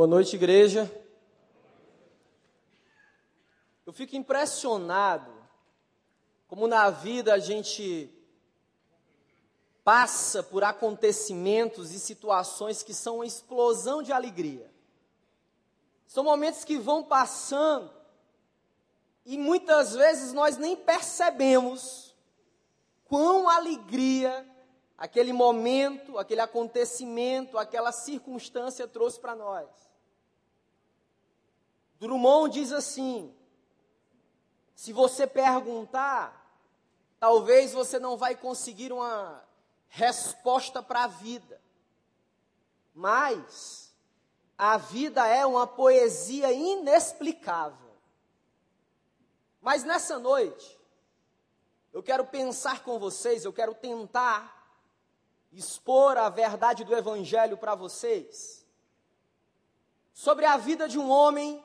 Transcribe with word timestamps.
Boa 0.00 0.08
noite, 0.08 0.34
igreja. 0.34 0.90
Eu 3.84 3.92
fico 3.92 4.16
impressionado 4.16 5.30
como 6.48 6.66
na 6.66 6.88
vida 6.88 7.34
a 7.34 7.38
gente 7.38 8.10
passa 9.84 10.42
por 10.42 10.64
acontecimentos 10.64 11.92
e 11.92 12.00
situações 12.00 12.82
que 12.82 12.94
são 12.94 13.16
uma 13.16 13.26
explosão 13.26 14.02
de 14.02 14.10
alegria. 14.10 14.72
São 16.06 16.24
momentos 16.24 16.64
que 16.64 16.78
vão 16.78 17.04
passando 17.04 17.92
e 19.26 19.36
muitas 19.36 19.94
vezes 19.94 20.32
nós 20.32 20.56
nem 20.56 20.74
percebemos 20.76 22.16
quão 23.04 23.50
alegria 23.50 24.48
aquele 24.96 25.34
momento, 25.34 26.16
aquele 26.16 26.40
acontecimento, 26.40 27.58
aquela 27.58 27.92
circunstância 27.92 28.88
trouxe 28.88 29.20
para 29.20 29.36
nós. 29.36 29.89
Drummond 32.00 32.54
diz 32.54 32.72
assim: 32.72 33.32
se 34.74 34.92
você 34.92 35.26
perguntar, 35.26 36.34
talvez 37.20 37.72
você 37.72 37.98
não 37.98 38.16
vai 38.16 38.34
conseguir 38.34 38.90
uma 38.90 39.44
resposta 39.88 40.82
para 40.82 41.04
a 41.04 41.06
vida. 41.06 41.60
Mas 42.94 43.94
a 44.56 44.78
vida 44.78 45.26
é 45.26 45.44
uma 45.44 45.66
poesia 45.66 46.50
inexplicável. 46.50 47.90
Mas 49.60 49.84
nessa 49.84 50.18
noite, 50.18 50.80
eu 51.92 52.02
quero 52.02 52.24
pensar 52.24 52.82
com 52.82 52.98
vocês, 52.98 53.44
eu 53.44 53.52
quero 53.52 53.74
tentar 53.74 54.58
expor 55.52 56.16
a 56.16 56.30
verdade 56.30 56.84
do 56.84 56.96
Evangelho 56.96 57.58
para 57.58 57.74
vocês, 57.74 58.64
sobre 60.14 60.46
a 60.46 60.56
vida 60.56 60.88
de 60.88 60.98
um 60.98 61.10
homem 61.10 61.62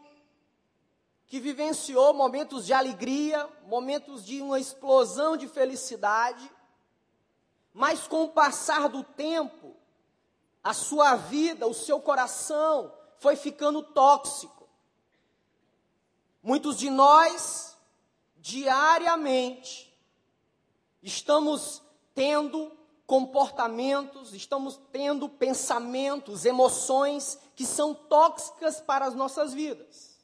que 1.27 1.39
vivenciou 1.39 2.13
momentos 2.13 2.65
de 2.65 2.73
alegria, 2.73 3.49
momentos 3.67 4.23
de 4.25 4.41
uma 4.41 4.59
explosão 4.59 5.35
de 5.35 5.47
felicidade, 5.47 6.51
mas 7.73 8.07
com 8.07 8.23
o 8.23 8.29
passar 8.29 8.87
do 8.87 9.03
tempo, 9.03 9.75
a 10.63 10.73
sua 10.73 11.15
vida, 11.15 11.67
o 11.67 11.73
seu 11.73 11.99
coração 11.99 12.93
foi 13.19 13.35
ficando 13.35 13.81
tóxico. 13.81 14.67
Muitos 16.41 16.77
de 16.77 16.89
nós, 16.89 17.75
diariamente, 18.37 19.93
estamos 21.01 21.81
tendo 22.13 22.71
comportamentos, 23.05 24.33
estamos 24.33 24.79
tendo 24.91 25.27
pensamentos, 25.27 26.45
emoções 26.45 27.37
que 27.55 27.65
são 27.65 27.93
tóxicas 27.93 28.79
para 28.79 29.05
as 29.05 29.13
nossas 29.13 29.53
vidas. 29.53 30.14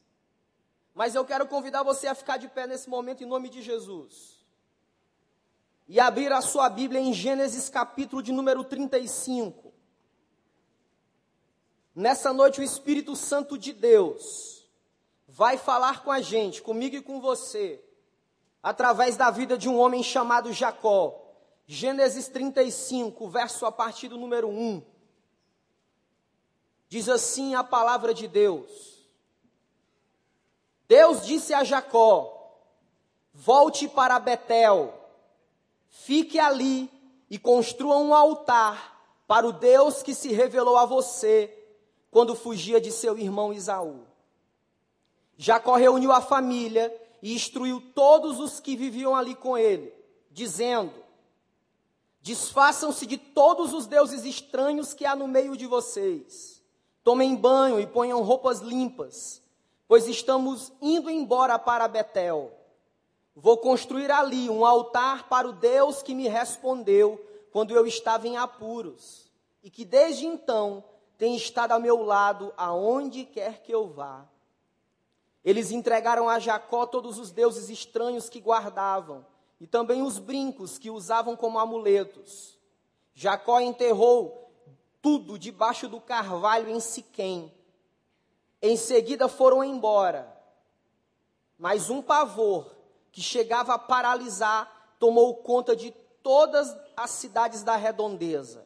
Mas 0.94 1.14
eu 1.14 1.24
quero 1.24 1.46
convidar 1.46 1.82
você 1.82 2.06
a 2.06 2.14
ficar 2.14 2.36
de 2.36 2.48
pé 2.48 2.66
nesse 2.66 2.88
momento 2.88 3.22
em 3.22 3.26
nome 3.26 3.48
de 3.48 3.62
Jesus. 3.62 4.44
E 5.88 5.98
abrir 5.98 6.32
a 6.32 6.40
sua 6.40 6.68
Bíblia 6.68 7.00
em 7.00 7.12
Gênesis 7.12 7.68
capítulo 7.68 8.22
de 8.22 8.32
número 8.32 8.62
35. 8.64 9.72
Nessa 11.94 12.32
noite, 12.32 12.60
o 12.60 12.64
Espírito 12.64 13.14
Santo 13.14 13.58
de 13.58 13.72
Deus 13.72 14.66
vai 15.28 15.56
falar 15.56 16.02
com 16.02 16.10
a 16.10 16.20
gente, 16.20 16.62
comigo 16.62 16.96
e 16.96 17.02
com 17.02 17.20
você, 17.20 17.82
através 18.62 19.16
da 19.16 19.30
vida 19.30 19.56
de 19.56 19.68
um 19.68 19.78
homem 19.78 20.02
chamado 20.02 20.52
Jacó. 20.52 21.18
Gênesis 21.66 22.28
35, 22.28 23.28
verso 23.28 23.64
a 23.64 23.72
partir 23.72 24.08
do 24.08 24.18
número 24.18 24.48
1. 24.48 24.82
Diz 26.88 27.08
assim 27.08 27.54
a 27.54 27.64
palavra 27.64 28.12
de 28.12 28.28
Deus: 28.28 28.91
Deus 30.92 31.24
disse 31.24 31.54
a 31.54 31.64
Jacó: 31.64 32.54
Volte 33.32 33.88
para 33.88 34.18
Betel, 34.18 34.92
fique 35.88 36.38
ali 36.38 36.90
e 37.30 37.38
construa 37.38 37.96
um 37.96 38.12
altar 38.12 39.02
para 39.26 39.48
o 39.48 39.54
Deus 39.54 40.02
que 40.02 40.12
se 40.12 40.34
revelou 40.34 40.76
a 40.76 40.84
você 40.84 41.50
quando 42.10 42.34
fugia 42.34 42.78
de 42.78 42.92
seu 42.92 43.16
irmão 43.16 43.54
Isaú. 43.54 44.02
Jacó 45.34 45.76
reuniu 45.76 46.12
a 46.12 46.20
família 46.20 46.94
e 47.22 47.34
instruiu 47.34 47.80
todos 47.94 48.38
os 48.38 48.60
que 48.60 48.76
viviam 48.76 49.16
ali 49.16 49.34
com 49.34 49.56
ele, 49.56 49.94
dizendo: 50.30 50.92
Desfaçam-se 52.20 53.06
de 53.06 53.16
todos 53.16 53.72
os 53.72 53.86
deuses 53.86 54.26
estranhos 54.26 54.92
que 54.92 55.06
há 55.06 55.16
no 55.16 55.26
meio 55.26 55.56
de 55.56 55.66
vocês. 55.66 56.62
Tomem 57.02 57.34
banho 57.34 57.80
e 57.80 57.86
ponham 57.86 58.20
roupas 58.20 58.60
limpas, 58.60 59.41
pois 59.92 60.08
estamos 60.08 60.72
indo 60.80 61.10
embora 61.10 61.58
para 61.58 61.86
Betel. 61.86 62.50
Vou 63.36 63.58
construir 63.58 64.10
ali 64.10 64.48
um 64.48 64.64
altar 64.64 65.28
para 65.28 65.46
o 65.46 65.52
Deus 65.52 66.02
que 66.02 66.14
me 66.14 66.28
respondeu 66.28 67.22
quando 67.50 67.74
eu 67.74 67.86
estava 67.86 68.26
em 68.26 68.38
apuros, 68.38 69.30
e 69.62 69.68
que 69.68 69.84
desde 69.84 70.24
então 70.24 70.82
tem 71.18 71.36
estado 71.36 71.72
ao 71.72 71.78
meu 71.78 72.02
lado 72.02 72.54
aonde 72.56 73.26
quer 73.26 73.60
que 73.60 73.70
eu 73.70 73.86
vá. 73.86 74.24
Eles 75.44 75.70
entregaram 75.70 76.26
a 76.26 76.38
Jacó 76.38 76.86
todos 76.86 77.18
os 77.18 77.30
deuses 77.30 77.68
estranhos 77.68 78.30
que 78.30 78.40
guardavam 78.40 79.26
e 79.60 79.66
também 79.66 80.00
os 80.00 80.18
brincos 80.18 80.78
que 80.78 80.88
usavam 80.88 81.36
como 81.36 81.58
amuletos. 81.58 82.58
Jacó 83.14 83.60
enterrou 83.60 84.50
tudo 85.02 85.38
debaixo 85.38 85.86
do 85.86 86.00
carvalho 86.00 86.70
em 86.70 86.80
Siquém. 86.80 87.52
Em 88.62 88.76
seguida 88.76 89.28
foram 89.28 89.64
embora. 89.64 90.32
Mas 91.58 91.90
um 91.90 92.00
pavor 92.00 92.72
que 93.10 93.20
chegava 93.20 93.74
a 93.74 93.78
paralisar 93.78 94.94
tomou 95.00 95.34
conta 95.36 95.74
de 95.74 95.90
todas 96.22 96.74
as 96.96 97.10
cidades 97.10 97.64
da 97.64 97.74
redondeza. 97.74 98.64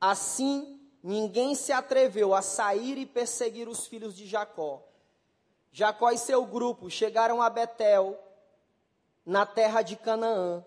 Assim, 0.00 0.80
ninguém 1.02 1.54
se 1.54 1.72
atreveu 1.72 2.34
a 2.34 2.40
sair 2.40 2.96
e 2.96 3.04
perseguir 3.04 3.68
os 3.68 3.86
filhos 3.86 4.16
de 4.16 4.26
Jacó. 4.26 4.82
Jacó 5.70 6.10
e 6.10 6.18
seu 6.18 6.44
grupo 6.44 6.90
chegaram 6.90 7.40
a 7.40 7.50
Betel, 7.50 8.18
na 9.24 9.46
terra 9.46 9.82
de 9.82 9.96
Canaã, 9.96 10.64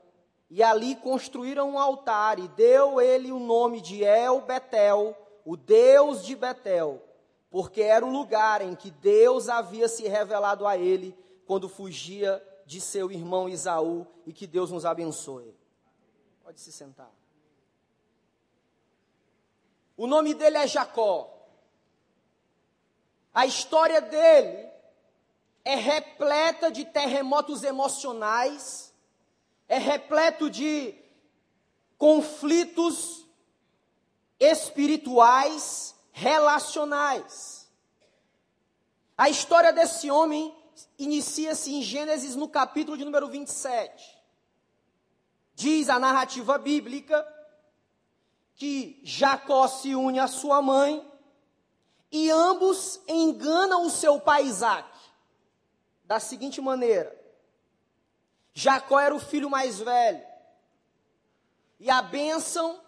e 0.50 0.64
ali 0.64 0.96
construíram 0.96 1.72
um 1.72 1.80
altar 1.80 2.40
e 2.40 2.48
deu 2.50 3.02
ele 3.02 3.32
o 3.32 3.40
nome 3.40 3.82
de 3.82 4.04
El 4.04 4.42
Betel, 4.42 5.16
o 5.44 5.58
Deus 5.58 6.24
de 6.24 6.36
Betel, 6.36 7.02
porque 7.56 7.84
era 7.84 8.06
o 8.06 8.12
lugar 8.12 8.62
em 8.62 8.76
que 8.76 8.92
Deus 8.92 9.48
havia 9.48 9.88
se 9.88 10.06
revelado 10.10 10.68
a 10.68 10.78
ele 10.78 11.18
quando 11.48 11.70
fugia 11.70 12.46
de 12.66 12.82
seu 12.82 13.10
irmão 13.10 13.48
Isaú 13.48 14.06
e 14.26 14.34
que 14.34 14.46
Deus 14.46 14.72
nos 14.72 14.86
abençoe. 14.86 15.56
Pode 16.44 16.60
se 16.60 16.70
sentar. 16.70 17.10
O 19.96 20.06
nome 20.06 20.34
dele 20.34 20.58
é 20.58 20.68
Jacó. 20.68 21.48
A 23.34 23.46
história 23.46 24.02
dele 24.02 24.70
é 25.64 25.76
repleta 25.76 26.70
de 26.70 26.84
terremotos 26.84 27.64
emocionais, 27.64 28.94
é 29.70 29.78
repleto 29.78 30.50
de 30.50 30.94
conflitos 31.98 33.26
espirituais, 34.42 35.95
relacionais. 36.16 37.70
A 39.18 39.30
história 39.30 39.74
desse 39.74 40.10
homem 40.10 40.56
inicia-se 40.98 41.74
em 41.74 41.82
Gênesis 41.82 42.38
no 42.38 42.48
capítulo 42.48 42.98
de 42.98 43.04
número 43.04 43.28
27. 43.28 44.18
Diz 45.54 45.90
a 45.90 46.00
narrativa 46.00 46.58
bíblica 46.58 47.28
que 48.56 48.98
Jacó 49.04 49.68
se 49.68 49.94
une 49.94 50.18
à 50.18 50.28
sua 50.28 50.62
mãe 50.62 51.06
e 52.10 52.32
ambos 52.32 53.02
enganam 53.10 53.86
o 53.86 53.90
seu 53.90 54.18
pai 54.18 54.46
Isaac 54.46 54.90
da 56.06 56.18
seguinte 56.18 56.62
maneira: 56.62 57.14
Jacó 58.54 58.98
era 59.02 59.14
o 59.14 59.20
filho 59.20 59.50
mais 59.50 59.80
velho 59.80 60.26
e 61.78 61.90
a 61.90 62.02
bênção 62.02 62.82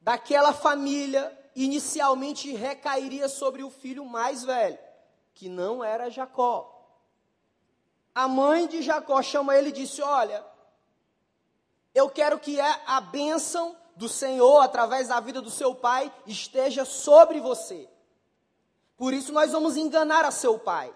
daquela 0.00 0.52
família 0.52 1.41
inicialmente 1.54 2.52
recairia 2.52 3.28
sobre 3.28 3.62
o 3.62 3.70
filho 3.70 4.04
mais 4.04 4.44
velho, 4.44 4.78
que 5.34 5.48
não 5.48 5.82
era 5.82 6.10
Jacó. 6.10 6.68
A 8.14 8.28
mãe 8.28 8.66
de 8.66 8.82
Jacó 8.82 9.22
chama 9.22 9.56
ele 9.56 9.70
e 9.70 9.72
disse: 9.72 10.02
Olha, 10.02 10.44
eu 11.94 12.10
quero 12.10 12.38
que 12.38 12.60
a 12.60 13.00
bênção 13.00 13.76
do 13.96 14.08
Senhor, 14.08 14.60
através 14.60 15.08
da 15.08 15.20
vida 15.20 15.40
do 15.40 15.50
seu 15.50 15.74
pai, 15.74 16.12
esteja 16.26 16.84
sobre 16.84 17.40
você. 17.40 17.88
Por 18.96 19.12
isso 19.12 19.32
nós 19.32 19.52
vamos 19.52 19.76
enganar 19.76 20.24
a 20.24 20.30
seu 20.30 20.58
pai. 20.58 20.94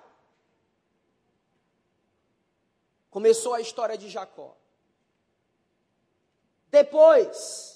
Começou 3.11 3.55
a 3.55 3.61
história 3.61 3.97
de 3.97 4.09
Jacó. 4.09 4.57
Depois, 6.71 7.76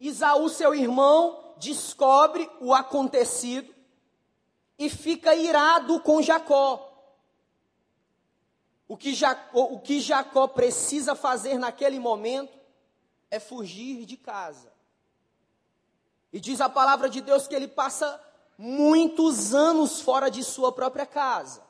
Isaú, 0.00 0.48
seu 0.48 0.74
irmão, 0.74 1.54
descobre 1.58 2.50
o 2.60 2.74
acontecido 2.74 3.74
e 4.78 4.90
fica 4.90 5.34
irado 5.34 6.00
com 6.00 6.20
Jacó. 6.20 6.92
O 8.88 8.96
que, 8.96 9.14
Jacó, 9.14 9.64
o 9.64 9.80
que 9.80 10.00
Jacó 10.00 10.46
precisa 10.46 11.14
fazer 11.14 11.58
naquele 11.58 11.98
momento 11.98 12.56
é 13.30 13.40
fugir 13.40 14.04
de 14.04 14.16
casa. 14.16 14.72
E 16.32 16.38
diz 16.38 16.60
a 16.60 16.68
palavra 16.68 17.08
de 17.08 17.20
Deus 17.20 17.48
que 17.48 17.54
ele 17.54 17.68
passa 17.68 18.20
muitos 18.58 19.54
anos 19.54 20.00
fora 20.00 20.30
de 20.30 20.44
sua 20.44 20.70
própria 20.72 21.06
casa. 21.06 21.62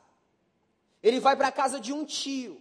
Ele 1.03 1.21
vai 1.21 1.37
para 1.37 1.49
a 1.49 1.53
casa 1.53 1.81
de 1.81 1.93
um 1.93 2.05
tio. 2.05 2.61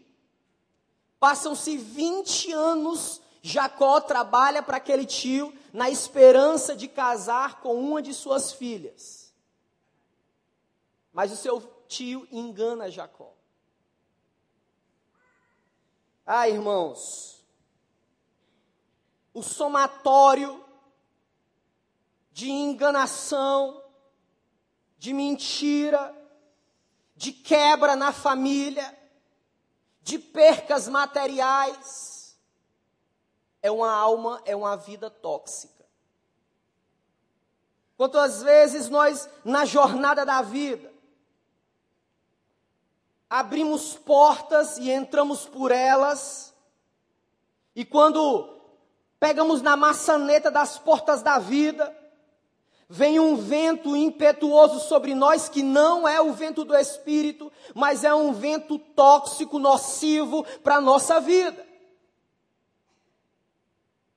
Passam-se 1.19 1.77
20 1.77 2.51
anos, 2.51 3.21
Jacó 3.47 4.01
trabalha 4.01 4.63
para 4.63 4.77
aquele 4.77 5.05
tio 5.05 5.55
na 5.71 5.87
esperança 5.87 6.75
de 6.75 6.87
casar 6.87 7.61
com 7.61 7.75
uma 7.75 8.01
de 8.01 8.11
suas 8.11 8.51
filhas. 8.51 9.31
Mas 11.13 11.31
o 11.31 11.35
seu 11.35 11.61
tio 11.87 12.27
engana 12.31 12.89
Jacó. 12.89 13.31
Ah, 16.25 16.49
irmãos, 16.49 17.45
o 19.31 19.43
somatório 19.43 20.65
de 22.31 22.49
enganação, 22.49 23.79
de 24.97 25.13
mentira, 25.13 26.19
de 27.15 27.31
quebra 27.31 27.95
na 27.95 28.11
família, 28.11 28.97
de 30.01 30.17
percas 30.17 30.87
materiais, 30.87 32.14
é 33.65 33.71
uma 33.71 33.91
alma, 33.91 34.39
é 34.45 34.55
uma 34.55 34.75
vida 34.77 35.09
tóxica. 35.09 35.83
Quantas 37.97 38.43
vezes 38.43 38.89
nós, 38.89 39.27
na 39.43 39.65
jornada 39.65 40.23
da 40.23 40.43
vida, 40.43 40.93
abrimos 43.27 43.95
portas 43.95 44.77
e 44.77 44.91
entramos 44.91 45.47
por 45.47 45.71
elas, 45.71 46.53
e 47.75 47.83
quando 47.83 48.55
pegamos 49.19 49.63
na 49.63 49.75
maçaneta 49.75 50.51
das 50.51 50.77
portas 50.77 51.23
da 51.23 51.39
vida, 51.39 51.91
vem 52.87 53.19
um 53.19 53.35
vento 53.35 53.95
impetuoso 53.95 54.79
sobre 54.81 55.15
nós 55.15 55.49
que 55.49 55.63
não 55.63 56.07
é 56.07 56.21
o 56.21 56.33
vento 56.33 56.63
do 56.63 56.77
Espírito, 56.77 57.51
mas 57.73 58.03
é 58.03 58.13
um 58.13 58.31
vento 58.31 58.77
tóxico, 58.77 59.57
nocivo 59.57 60.45
para 60.63 60.75
a 60.75 60.81
nossa 60.81 61.19
vida. 61.19 61.64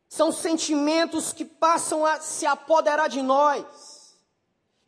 São 0.08 0.32
sentimentos 0.32 1.32
que 1.32 1.44
passam 1.44 2.04
a 2.06 2.20
se 2.20 2.46
apoderar 2.46 3.08
de 3.08 3.22
nós 3.22 4.16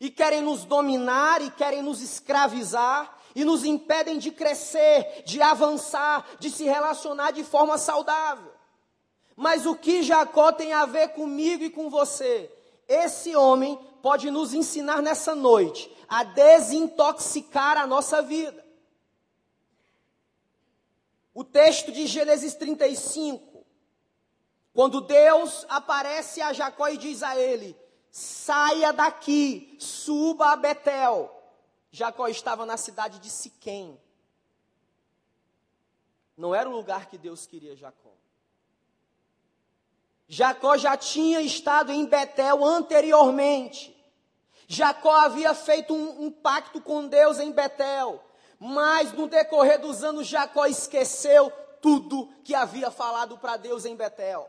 e 0.01 0.11
querem 0.11 0.41
nos 0.41 0.65
dominar 0.65 1.43
e 1.43 1.51
querem 1.51 1.83
nos 1.83 2.01
escravizar 2.01 3.19
e 3.35 3.45
nos 3.45 3.65
impedem 3.65 4.19
de 4.19 4.31
crescer, 4.31 5.23
de 5.25 5.43
avançar, 5.43 6.27
de 6.39 6.51
se 6.51 6.65
relacionar 6.65 7.33
de 7.33 7.45
forma 7.45 7.77
saudável. 7.77 8.51
Mas 9.37 9.67
o 9.67 9.75
que 9.75 10.03
Jacó 10.03 10.53
tem 10.53 10.73
a 10.73 10.87
ver 10.87 11.09
comigo 11.11 11.63
e 11.65 11.71
com 11.71 11.89
você? 11.89 12.51
Esse 12.89 13.37
homem 13.37 13.79
pode 14.03 14.31
nos 14.31 14.53
ensinar 14.53 15.01
nessa 15.01 15.35
noite 15.35 15.91
a 16.09 16.25
desintoxicar 16.25 17.79
a 17.79 17.87
nossa 17.87 18.21
vida. 18.21 18.65
O 21.33 21.45
texto 21.45 21.93
de 21.93 22.07
Gênesis 22.07 22.55
35, 22.55 23.50
quando 24.73 25.01
Deus 25.01 25.67
aparece 25.69 26.41
a 26.41 26.53
Jacó 26.53 26.89
e 26.89 26.97
diz 26.97 27.23
a 27.23 27.37
ele: 27.37 27.77
saia 28.11 28.93
daqui, 28.93 29.77
suba 29.81 30.53
a 30.53 30.57
Betel. 30.57 31.37
Jacó 31.91 32.29
estava 32.29 32.65
na 32.65 32.77
cidade 32.77 33.19
de 33.19 33.29
Siquém. 33.29 34.01
Não 36.37 36.55
era 36.55 36.69
o 36.69 36.73
lugar 36.73 37.07
que 37.07 37.19
Deus 37.19 37.47
queria 37.47 37.77
Jacó. 37.77 38.13
Jacó 40.29 40.77
já 40.77 40.97
tinha 40.97 41.41
estado 41.41 41.91
em 41.91 42.07
Betel 42.07 42.65
anteriormente. 42.65 43.97
Jacó 44.69 45.11
havia 45.11 45.53
feito 45.53 45.93
um, 45.93 46.27
um, 46.27 46.31
pacto 46.31 46.81
com 46.81 47.09
Deus 47.09 47.41
em 47.41 47.51
Betel. 47.51 48.23
Mas 48.61 49.13
no 49.13 49.27
decorrer 49.27 49.81
dos 49.81 50.05
anos, 50.05 50.29
Jacó 50.29 50.67
esqueceu 50.67 51.51
tudo 51.81 52.33
que 52.45 52.55
havia 52.55 52.91
falado 52.91 53.37
para 53.39 53.57
Deus 53.57 53.85
em 53.85 53.97
Betel. 53.97 54.49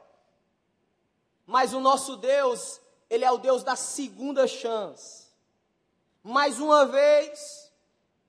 Mas 1.46 1.74
o 1.74 1.80
nosso 1.80 2.16
Deus, 2.16 2.80
Ele 3.10 3.26
é 3.26 3.32
o 3.32 3.38
Deus 3.38 3.64
da 3.64 3.76
segunda 3.76 4.48
chance. 4.48 5.28
Mais 6.24 6.60
uma 6.60 6.86
vez, 6.86 7.72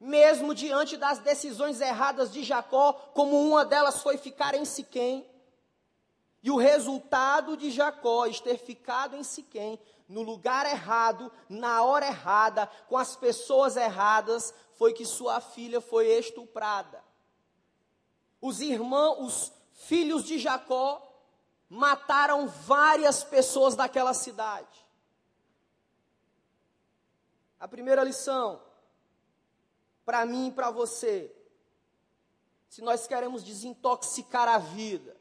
mesmo 0.01 0.55
diante 0.55 0.97
das 0.97 1.19
decisões 1.19 1.81
erradas 1.81 2.33
de 2.33 2.43
Jacó, 2.43 2.93
como 3.15 3.41
uma 3.41 3.65
delas 3.65 4.03
foi 4.03 4.17
ficar 4.17 4.55
em 4.55 4.65
Siquém, 4.65 5.27
e 6.43 6.51
o 6.51 6.57
resultado 6.57 7.57
de 7.57 7.71
Jacó 7.71 8.29
ter 8.29 8.59
ficado 8.59 9.17
em 9.17 9.23
Siquém, 9.23 9.79
no 10.09 10.23
lugar 10.23 10.67
errado, 10.67 11.31
na 11.49 11.85
hora 11.85 12.07
errada, 12.07 12.67
com 12.89 12.99
as 12.99 13.15
pessoas 13.15 13.77
erradas, 13.77 14.53
foi 14.75 14.93
que 14.93 15.07
sua 15.07 15.41
filha 15.41 15.81
foi 15.81 16.09
estuprada. 16.09 17.03
Os 18.41 18.61
irmãos, 18.61 19.21
os 19.21 19.53
filhos 19.73 20.25
de 20.25 20.39
Jacó, 20.39 21.01
mataram 21.73 22.47
várias 22.47 23.25
pessoas 23.25 23.75
daquela 23.75 24.13
cidade. 24.13 24.87
A 27.59 27.67
primeira 27.67 28.05
lição, 28.05 28.61
para 30.05 30.27
mim 30.27 30.49
e 30.49 30.53
para 30.53 30.71
você, 30.71 31.35
se 32.69 32.83
nós 32.83 33.07
queremos 33.07 33.43
desintoxicar 33.43 34.49
a 34.49 34.59
vida, 34.59 35.17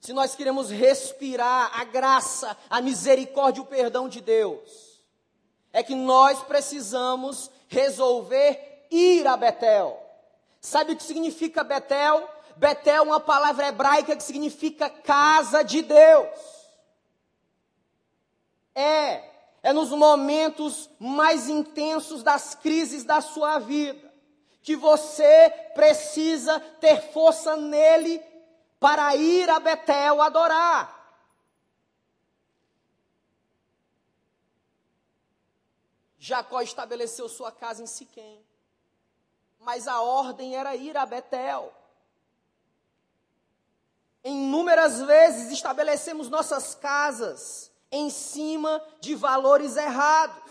se 0.00 0.14
nós 0.14 0.34
queremos 0.34 0.70
respirar 0.70 1.78
a 1.78 1.84
graça, 1.84 2.56
a 2.70 2.80
misericórdia 2.80 3.60
e 3.60 3.62
o 3.62 3.66
perdão 3.66 4.08
de 4.08 4.22
Deus, 4.22 5.02
é 5.70 5.82
que 5.82 5.94
nós 5.94 6.42
precisamos 6.44 7.50
resolver 7.68 8.86
ir 8.90 9.26
a 9.26 9.36
Betel. 9.36 10.02
Sabe 10.62 10.92
o 10.92 10.96
que 10.96 11.02
significa 11.02 11.62
Betel? 11.62 12.37
Betel 12.58 12.96
é 12.96 13.00
uma 13.00 13.20
palavra 13.20 13.68
hebraica 13.68 14.16
que 14.16 14.22
significa 14.22 14.90
casa 14.90 15.62
de 15.62 15.82
Deus. 15.82 16.28
É 18.74 19.28
é 19.62 19.72
nos 19.72 19.90
momentos 19.90 20.88
mais 20.98 21.48
intensos 21.48 22.22
das 22.22 22.54
crises 22.54 23.04
da 23.04 23.20
sua 23.20 23.58
vida 23.58 24.08
que 24.62 24.76
você 24.76 25.50
precisa 25.74 26.60
ter 26.80 27.12
força 27.12 27.56
nele 27.56 28.22
para 28.78 29.16
ir 29.16 29.48
a 29.48 29.58
Betel 29.58 30.20
adorar. 30.20 30.96
Jacó 36.18 36.60
estabeleceu 36.60 37.28
sua 37.28 37.50
casa 37.50 37.82
em 37.82 37.86
Siquém, 37.86 38.44
mas 39.58 39.88
a 39.88 40.02
ordem 40.02 40.54
era 40.54 40.74
ir 40.76 40.96
a 40.96 41.06
Betel. 41.06 41.72
Inúmeras 44.28 45.00
vezes 45.00 45.50
estabelecemos 45.50 46.28
nossas 46.28 46.74
casas 46.74 47.72
em 47.90 48.10
cima 48.10 48.82
de 49.00 49.14
valores 49.14 49.76
errados. 49.76 50.42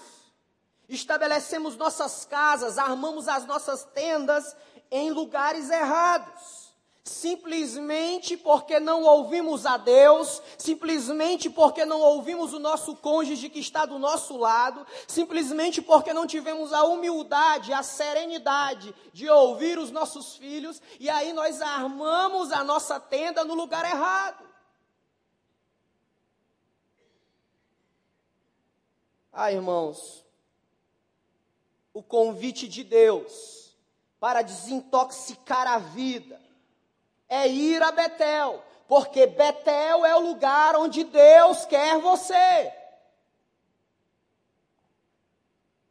Estabelecemos 0.89 1.75
nossas 1.75 2.25
casas, 2.25 2.77
armamos 2.77 3.27
as 3.27 3.45
nossas 3.45 3.83
tendas 3.83 4.55
em 4.89 5.11
lugares 5.11 5.69
errados. 5.69 6.66
Simplesmente 7.07 8.35
porque 8.35 8.81
não 8.81 9.03
ouvimos 9.03 9.65
a 9.65 9.77
Deus, 9.77 10.41
simplesmente 10.57 11.49
porque 11.49 11.85
não 11.85 12.01
ouvimos 12.01 12.51
o 12.51 12.59
nosso 12.59 12.97
cônjuge 12.97 13.49
que 13.49 13.59
está 13.59 13.85
do 13.85 13.97
nosso 13.97 14.35
lado, 14.35 14.85
simplesmente 15.07 15.81
porque 15.81 16.11
não 16.11 16.27
tivemos 16.27 16.73
a 16.73 16.83
humildade, 16.83 17.71
a 17.71 17.81
serenidade 17.81 18.93
de 19.13 19.29
ouvir 19.29 19.79
os 19.79 19.89
nossos 19.89 20.35
filhos, 20.35 20.81
e 20.99 21.09
aí 21.09 21.31
nós 21.31 21.61
armamos 21.61 22.51
a 22.51 22.61
nossa 22.61 22.99
tenda 22.99 23.45
no 23.45 23.55
lugar 23.55 23.85
errado. 23.85 24.43
Ah, 29.31 29.49
irmãos, 29.49 30.25
o 31.93 32.03
convite 32.03 32.67
de 32.67 32.83
Deus 32.83 33.73
para 34.19 34.41
desintoxicar 34.41 35.67
a 35.67 35.77
vida 35.77 36.46
é 37.29 37.47
ir 37.47 37.81
a 37.81 37.91
Betel, 37.91 38.63
porque 38.87 39.27
Betel 39.27 40.05
é 40.05 40.15
o 40.15 40.19
lugar 40.19 40.75
onde 40.75 41.03
Deus 41.03 41.65
quer 41.65 41.99
você. 41.99 42.73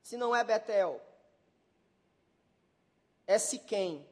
Se 0.03 0.17
não 0.17 0.35
é 0.35 0.45
Betel, 0.45 1.01
é 3.27 3.39
Siquém. 3.39 4.07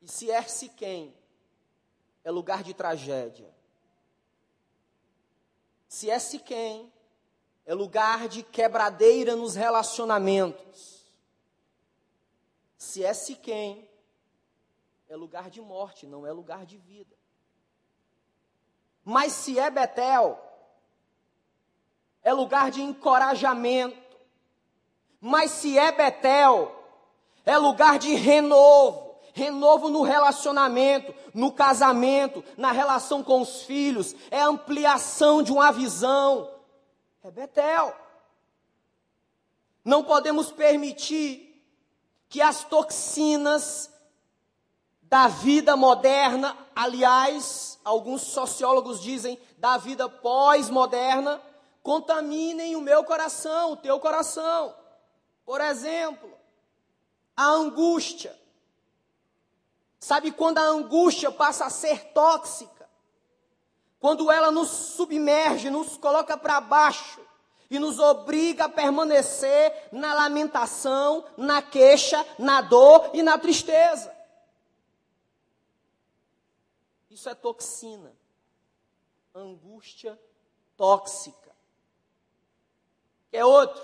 E 0.00 0.08
se 0.08 0.30
é 0.30 0.42
Siquém, 0.42 1.14
é 2.24 2.30
lugar 2.30 2.62
de 2.62 2.74
tragédia. 2.74 3.50
Se 5.88 6.10
é 6.10 6.18
Siquém, 6.18 6.92
é 7.64 7.74
lugar 7.74 8.28
de 8.28 8.42
quebradeira 8.42 9.36
nos 9.36 9.54
relacionamentos. 9.54 11.06
Se 12.76 13.04
é 13.04 13.14
Siquém, 13.14 13.88
é 15.12 15.16
lugar 15.16 15.50
de 15.50 15.60
morte, 15.60 16.06
não 16.06 16.26
é 16.26 16.32
lugar 16.32 16.64
de 16.64 16.78
vida. 16.78 17.14
Mas 19.04 19.34
se 19.34 19.58
é 19.58 19.70
Betel, 19.70 20.42
é 22.22 22.32
lugar 22.32 22.70
de 22.70 22.80
encorajamento. 22.80 24.16
Mas 25.20 25.50
se 25.50 25.76
é 25.76 25.92
Betel, 25.92 26.74
é 27.44 27.58
lugar 27.58 27.98
de 27.98 28.14
renovo. 28.14 29.14
Renovo 29.34 29.90
no 29.90 30.00
relacionamento, 30.00 31.14
no 31.34 31.52
casamento, 31.52 32.42
na 32.56 32.72
relação 32.72 33.22
com 33.22 33.42
os 33.42 33.64
filhos. 33.64 34.16
É 34.30 34.40
ampliação 34.40 35.42
de 35.42 35.52
uma 35.52 35.70
visão. 35.70 36.50
É 37.22 37.30
Betel. 37.30 37.94
Não 39.84 40.02
podemos 40.04 40.50
permitir 40.50 41.62
que 42.30 42.40
as 42.40 42.64
toxinas 42.64 43.91
da 45.12 45.28
vida 45.28 45.76
moderna, 45.76 46.56
aliás, 46.74 47.78
alguns 47.84 48.22
sociólogos 48.22 48.98
dizem 48.98 49.38
da 49.58 49.76
vida 49.76 50.08
pós-moderna, 50.08 51.38
contaminem 51.82 52.76
o 52.76 52.80
meu 52.80 53.04
coração, 53.04 53.72
o 53.72 53.76
teu 53.76 54.00
coração. 54.00 54.74
Por 55.44 55.60
exemplo, 55.60 56.32
a 57.36 57.44
angústia. 57.44 58.34
Sabe 60.00 60.32
quando 60.32 60.56
a 60.56 60.62
angústia 60.62 61.30
passa 61.30 61.66
a 61.66 61.70
ser 61.70 62.04
tóxica? 62.14 62.88
Quando 64.00 64.30
ela 64.30 64.50
nos 64.50 64.70
submerge, 64.70 65.68
nos 65.68 65.98
coloca 65.98 66.38
para 66.38 66.58
baixo 66.58 67.20
e 67.70 67.78
nos 67.78 67.98
obriga 67.98 68.64
a 68.64 68.70
permanecer 68.70 69.90
na 69.92 70.14
lamentação, 70.14 71.22
na 71.36 71.60
queixa, 71.60 72.24
na 72.38 72.62
dor 72.62 73.10
e 73.12 73.22
na 73.22 73.36
tristeza. 73.36 74.11
Isso 77.12 77.28
é 77.28 77.34
toxina. 77.34 78.10
Angústia 79.34 80.18
tóxica. 80.78 81.54
É 83.30 83.44
outro. 83.44 83.82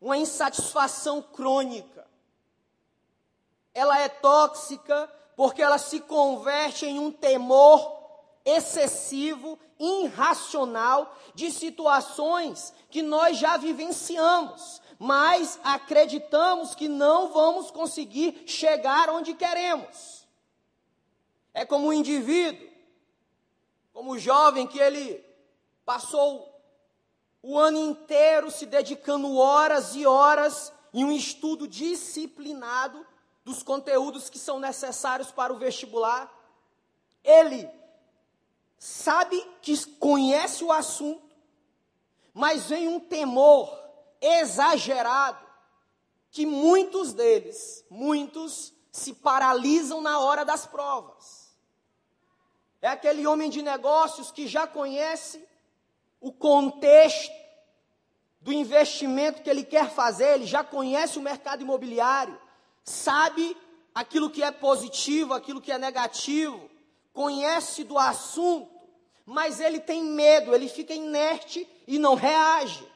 Uma 0.00 0.16
insatisfação 0.16 1.22
crônica. 1.22 2.04
Ela 3.72 4.00
é 4.00 4.08
tóxica 4.08 5.08
porque 5.36 5.62
ela 5.62 5.78
se 5.78 6.00
converte 6.00 6.86
em 6.86 6.98
um 6.98 7.12
temor 7.12 8.02
excessivo, 8.44 9.56
irracional 9.78 11.16
de 11.36 11.52
situações 11.52 12.74
que 12.90 13.00
nós 13.00 13.38
já 13.38 13.56
vivenciamos, 13.56 14.82
mas 14.98 15.58
acreditamos 15.62 16.74
que 16.74 16.88
não 16.88 17.32
vamos 17.32 17.70
conseguir 17.70 18.42
chegar 18.44 19.08
onde 19.08 19.34
queremos. 19.34 20.23
É 21.54 21.64
como 21.64 21.86
um 21.86 21.92
indivíduo, 21.92 22.68
como 23.92 24.12
o 24.12 24.18
jovem 24.18 24.66
que 24.66 24.78
ele 24.78 25.24
passou 25.84 26.52
o 27.40 27.58
ano 27.58 27.78
inteiro 27.78 28.50
se 28.50 28.66
dedicando 28.66 29.36
horas 29.36 29.94
e 29.94 30.06
horas 30.06 30.72
em 30.92 31.04
um 31.04 31.12
estudo 31.12 31.68
disciplinado 31.68 33.06
dos 33.44 33.62
conteúdos 33.62 34.30
que 34.30 34.38
são 34.38 34.58
necessários 34.58 35.30
para 35.30 35.52
o 35.52 35.58
vestibular. 35.58 36.32
Ele 37.22 37.68
sabe 38.78 39.40
que 39.60 39.86
conhece 39.96 40.64
o 40.64 40.72
assunto, 40.72 41.22
mas 42.32 42.70
vem 42.70 42.88
um 42.88 42.98
temor 42.98 43.78
exagerado 44.20 45.44
que 46.30 46.46
muitos 46.46 47.12
deles, 47.12 47.84
muitos 47.90 48.72
se 48.90 49.12
paralisam 49.12 50.00
na 50.00 50.18
hora 50.18 50.44
das 50.44 50.66
provas. 50.66 51.43
É 52.84 52.88
aquele 52.88 53.26
homem 53.26 53.48
de 53.48 53.62
negócios 53.62 54.30
que 54.30 54.46
já 54.46 54.66
conhece 54.66 55.42
o 56.20 56.30
contexto 56.30 57.32
do 58.42 58.52
investimento 58.52 59.40
que 59.40 59.48
ele 59.48 59.64
quer 59.64 59.88
fazer, 59.88 60.34
ele 60.34 60.44
já 60.44 60.62
conhece 60.62 61.18
o 61.18 61.22
mercado 61.22 61.62
imobiliário, 61.62 62.38
sabe 62.84 63.56
aquilo 63.94 64.28
que 64.28 64.42
é 64.42 64.50
positivo, 64.50 65.32
aquilo 65.32 65.62
que 65.62 65.72
é 65.72 65.78
negativo, 65.78 66.70
conhece 67.14 67.84
do 67.84 67.98
assunto, 67.98 68.70
mas 69.24 69.60
ele 69.60 69.80
tem 69.80 70.04
medo, 70.04 70.54
ele 70.54 70.68
fica 70.68 70.92
inerte 70.92 71.66
e 71.86 71.98
não 71.98 72.14
reage. 72.14 72.86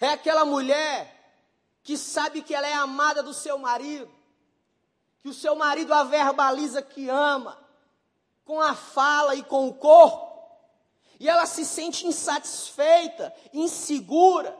É 0.00 0.10
aquela 0.10 0.44
mulher 0.44 1.12
que 1.82 1.98
sabe 1.98 2.40
que 2.40 2.54
ela 2.54 2.68
é 2.68 2.74
amada 2.74 3.20
do 3.20 3.34
seu 3.34 3.58
marido, 3.58 4.08
que 5.18 5.28
o 5.28 5.34
seu 5.34 5.56
marido 5.56 5.92
a 5.92 6.04
verbaliza 6.04 6.80
que 6.80 7.08
ama, 7.08 7.60
com 8.44 8.60
a 8.60 8.74
fala 8.74 9.34
e 9.34 9.42
com 9.42 9.68
o 9.68 9.74
corpo, 9.74 10.32
e 11.18 11.28
ela 11.28 11.46
se 11.46 11.64
sente 11.64 12.06
insatisfeita, 12.06 13.32
insegura, 13.52 14.58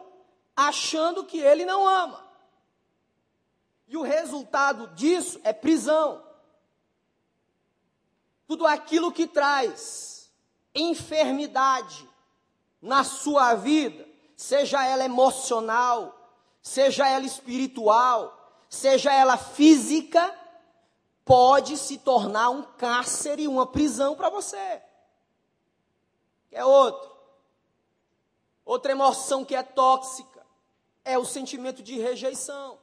achando 0.55 1.25
que 1.25 1.39
ele 1.39 1.65
não 1.65 1.87
ama. 1.87 2.25
E 3.89 3.97
o 3.97 4.03
resultado 4.03 4.87
disso 4.95 5.41
é 5.43 5.53
prisão. 5.53 6.23
Tudo 8.47 8.67
aquilo 8.67 9.11
que 9.11 9.27
traz 9.27 10.31
enfermidade 10.75 12.09
na 12.81 13.05
sua 13.05 13.55
vida, 13.55 14.09
seja 14.37 14.85
ela 14.85 15.05
emocional, 15.05 16.19
seja 16.61 17.09
ela 17.09 17.25
espiritual, 17.25 18.39
seja 18.69 19.13
ela 19.13 19.37
física, 19.37 20.33
pode 21.25 21.77
se 21.77 21.99
tornar 21.99 22.51
um 22.51 22.63
cárcere, 22.63 23.47
uma 23.47 23.67
prisão 23.67 24.15
para 24.15 24.31
você. 24.31 24.83
É 26.51 26.65
outro. 26.65 27.11
Outra 28.65 28.93
emoção 28.93 29.45
que 29.45 29.55
é 29.55 29.63
tóxica 29.63 30.45
é 31.05 31.19
o 31.19 31.25
sentimento 31.25 31.83
de 31.83 31.99
rejeição. 31.99 32.79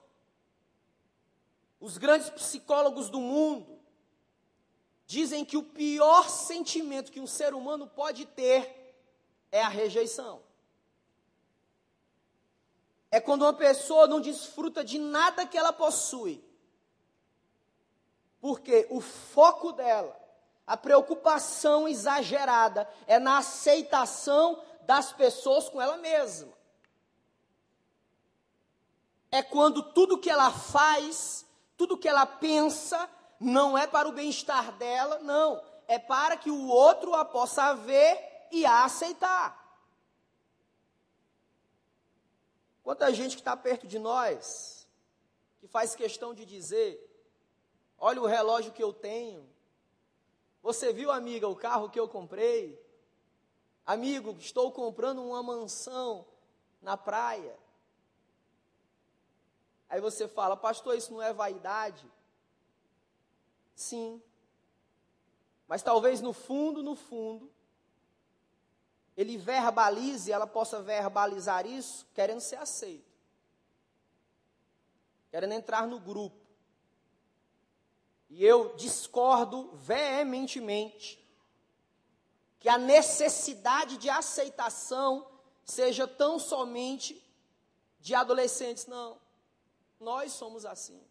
Os 1.79 1.97
grandes 1.97 2.29
psicólogos 2.29 3.09
do 3.09 3.19
mundo 3.19 3.79
dizem 5.05 5.45
que 5.45 5.57
o 5.57 5.63
pior 5.63 6.29
sentimento 6.29 7.11
que 7.11 7.19
um 7.19 7.27
ser 7.27 7.53
humano 7.53 7.87
pode 7.87 8.25
ter 8.25 8.93
é 9.51 9.61
a 9.61 9.69
rejeição. 9.69 10.41
É 13.09 13.19
quando 13.19 13.41
uma 13.43 13.53
pessoa 13.53 14.05
não 14.07 14.19
desfruta 14.19 14.83
de 14.83 14.99
nada 14.99 15.47
que 15.47 15.57
ela 15.57 15.73
possui 15.73 16.43
porque 18.39 18.87
o 18.89 19.01
foco 19.01 19.71
dela, 19.71 20.17
a 20.65 20.77
preocupação 20.77 21.87
exagerada, 21.87 22.87
é 23.07 23.19
na 23.19 23.39
aceitação 23.39 24.61
das 24.81 25.11
pessoas 25.11 25.69
com 25.69 25.81
ela 25.81 25.97
mesma. 25.97 26.53
É 29.31 29.43
quando 29.43 29.83
tudo 29.83 30.17
que 30.17 30.29
ela 30.29 30.51
faz, 30.51 31.45
tudo 31.77 31.97
que 31.97 32.07
ela 32.07 32.25
pensa, 32.25 33.09
não 33.39 33.77
é 33.77 33.85
para 33.85 34.07
o 34.07 34.11
bem-estar 34.11 34.71
dela, 34.73 35.19
não. 35.19 35.61
É 35.87 35.99
para 35.99 36.37
que 36.37 36.49
o 36.49 36.67
outro 36.67 37.13
a 37.15 37.23
possa 37.23 37.73
ver 37.73 38.47
e 38.51 38.65
a 38.65 38.85
aceitar. 38.85 39.57
Quanta 42.83 43.13
gente 43.13 43.35
que 43.35 43.41
está 43.41 43.55
perto 43.55 43.87
de 43.87 43.99
nós, 43.99 44.87
que 45.59 45.67
faz 45.67 45.95
questão 45.95 46.33
de 46.33 46.45
dizer, 46.45 47.08
Olha 47.99 48.21
o 48.21 48.25
relógio 48.25 48.71
que 48.71 48.83
eu 48.83 48.93
tenho. 48.93 49.47
Você 50.61 50.93
viu, 50.93 51.11
amiga, 51.11 51.47
o 51.47 51.55
carro 51.55 51.89
que 51.89 51.99
eu 51.99 52.07
comprei? 52.07 52.79
Amigo, 53.85 54.35
estou 54.39 54.71
comprando 54.71 55.23
uma 55.23 55.41
mansão 55.41 56.25
na 56.81 56.95
praia. 56.95 57.57
Aí 59.89 59.99
você 59.99 60.27
fala, 60.27 60.55
pastor, 60.55 60.95
isso 60.95 61.11
não 61.11 61.21
é 61.21 61.33
vaidade? 61.33 62.09
Sim. 63.73 64.21
Mas 65.67 65.81
talvez 65.81 66.21
no 66.21 66.33
fundo, 66.33 66.83
no 66.83 66.95
fundo, 66.95 67.51
ele 69.17 69.37
verbalize, 69.37 70.31
ela 70.31 70.47
possa 70.47 70.81
verbalizar 70.81 71.65
isso 71.65 72.05
querendo 72.13 72.39
ser 72.39 72.57
aceito. 72.57 73.09
Querendo 75.31 75.53
entrar 75.53 75.87
no 75.87 75.99
grupo. 75.99 76.48
E 78.29 78.45
eu 78.45 78.75
discordo 78.75 79.71
veementemente 79.73 81.17
que 82.59 82.69
a 82.69 82.77
necessidade 82.77 83.97
de 83.97 84.09
aceitação 84.09 85.25
seja 85.63 86.07
tão 86.07 86.37
somente 86.37 87.23
de 87.99 88.13
adolescentes, 88.13 88.85
não. 88.85 89.17
Nós 89.99 90.31
somos 90.31 90.65
assim. 90.65 91.01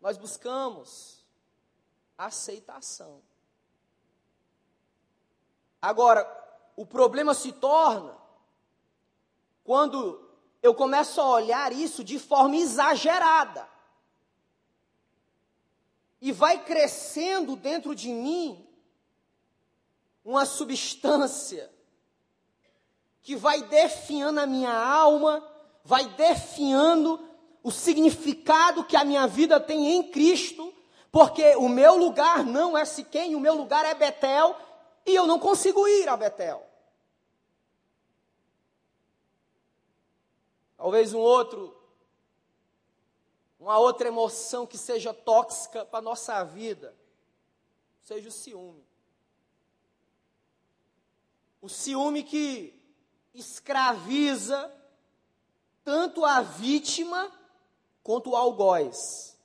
Nós 0.00 0.16
buscamos 0.16 1.24
aceitação. 2.16 3.22
Agora, 5.80 6.26
o 6.76 6.84
problema 6.84 7.34
se 7.34 7.52
torna 7.52 8.16
quando 9.64 10.28
eu 10.62 10.74
começo 10.74 11.20
a 11.20 11.28
olhar 11.28 11.72
isso 11.72 12.02
de 12.02 12.18
forma 12.18 12.56
exagerada. 12.56 13.68
E 16.20 16.32
vai 16.32 16.64
crescendo 16.64 17.54
dentro 17.54 17.94
de 17.94 18.08
mim 18.08 18.66
uma 20.24 20.44
substância 20.44 21.70
que 23.22 23.36
vai 23.36 23.62
definhando 23.62 24.40
a 24.40 24.46
minha 24.46 24.72
alma, 24.72 25.46
vai 25.84 26.06
definhando 26.10 27.20
o 27.62 27.70
significado 27.70 28.84
que 28.84 28.96
a 28.96 29.04
minha 29.04 29.26
vida 29.26 29.60
tem 29.60 29.96
em 29.96 30.10
Cristo, 30.10 30.72
porque 31.12 31.56
o 31.56 31.68
meu 31.68 31.96
lugar 31.96 32.44
não 32.44 32.76
é 32.76 32.84
Siquém, 32.84 33.34
o 33.34 33.40
meu 33.40 33.54
lugar 33.54 33.84
é 33.84 33.94
Betel, 33.94 34.56
e 35.06 35.14
eu 35.14 35.26
não 35.26 35.38
consigo 35.38 35.86
ir 35.86 36.08
a 36.08 36.16
Betel. 36.16 36.66
Talvez 40.76 41.12
um 41.12 41.18
outro, 41.18 41.76
uma 43.58 43.78
outra 43.78 44.08
emoção 44.08 44.66
que 44.66 44.78
seja 44.78 45.12
tóxica 45.12 45.84
para 45.84 45.98
a 45.98 46.02
nossa 46.02 46.44
vida, 46.44 46.94
seja 48.02 48.28
o 48.28 48.32
ciúme. 48.32 48.86
O 51.60 51.68
ciúme 51.68 52.22
que 52.22 52.80
escraviza 53.34 54.72
tanto 55.82 56.24
a 56.24 56.40
vítima 56.40 57.32
quanto 58.02 58.30
o 58.30 58.36
algoz. 58.36 59.36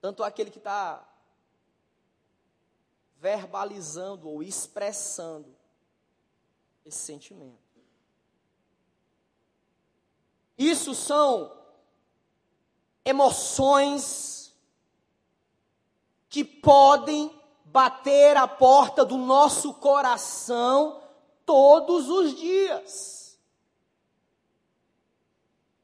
Tanto 0.00 0.22
aquele 0.22 0.50
que 0.50 0.58
está 0.58 1.08
verbalizando 3.16 4.28
ou 4.28 4.42
expressando 4.42 5.56
esse 6.84 6.98
sentimento. 6.98 7.63
Isso 10.56 10.94
são 10.94 11.52
emoções 13.04 14.54
que 16.28 16.44
podem 16.44 17.30
bater 17.64 18.36
a 18.36 18.46
porta 18.46 19.04
do 19.04 19.16
nosso 19.16 19.74
coração 19.74 21.02
todos 21.44 22.08
os 22.08 22.34
dias. 22.34 23.38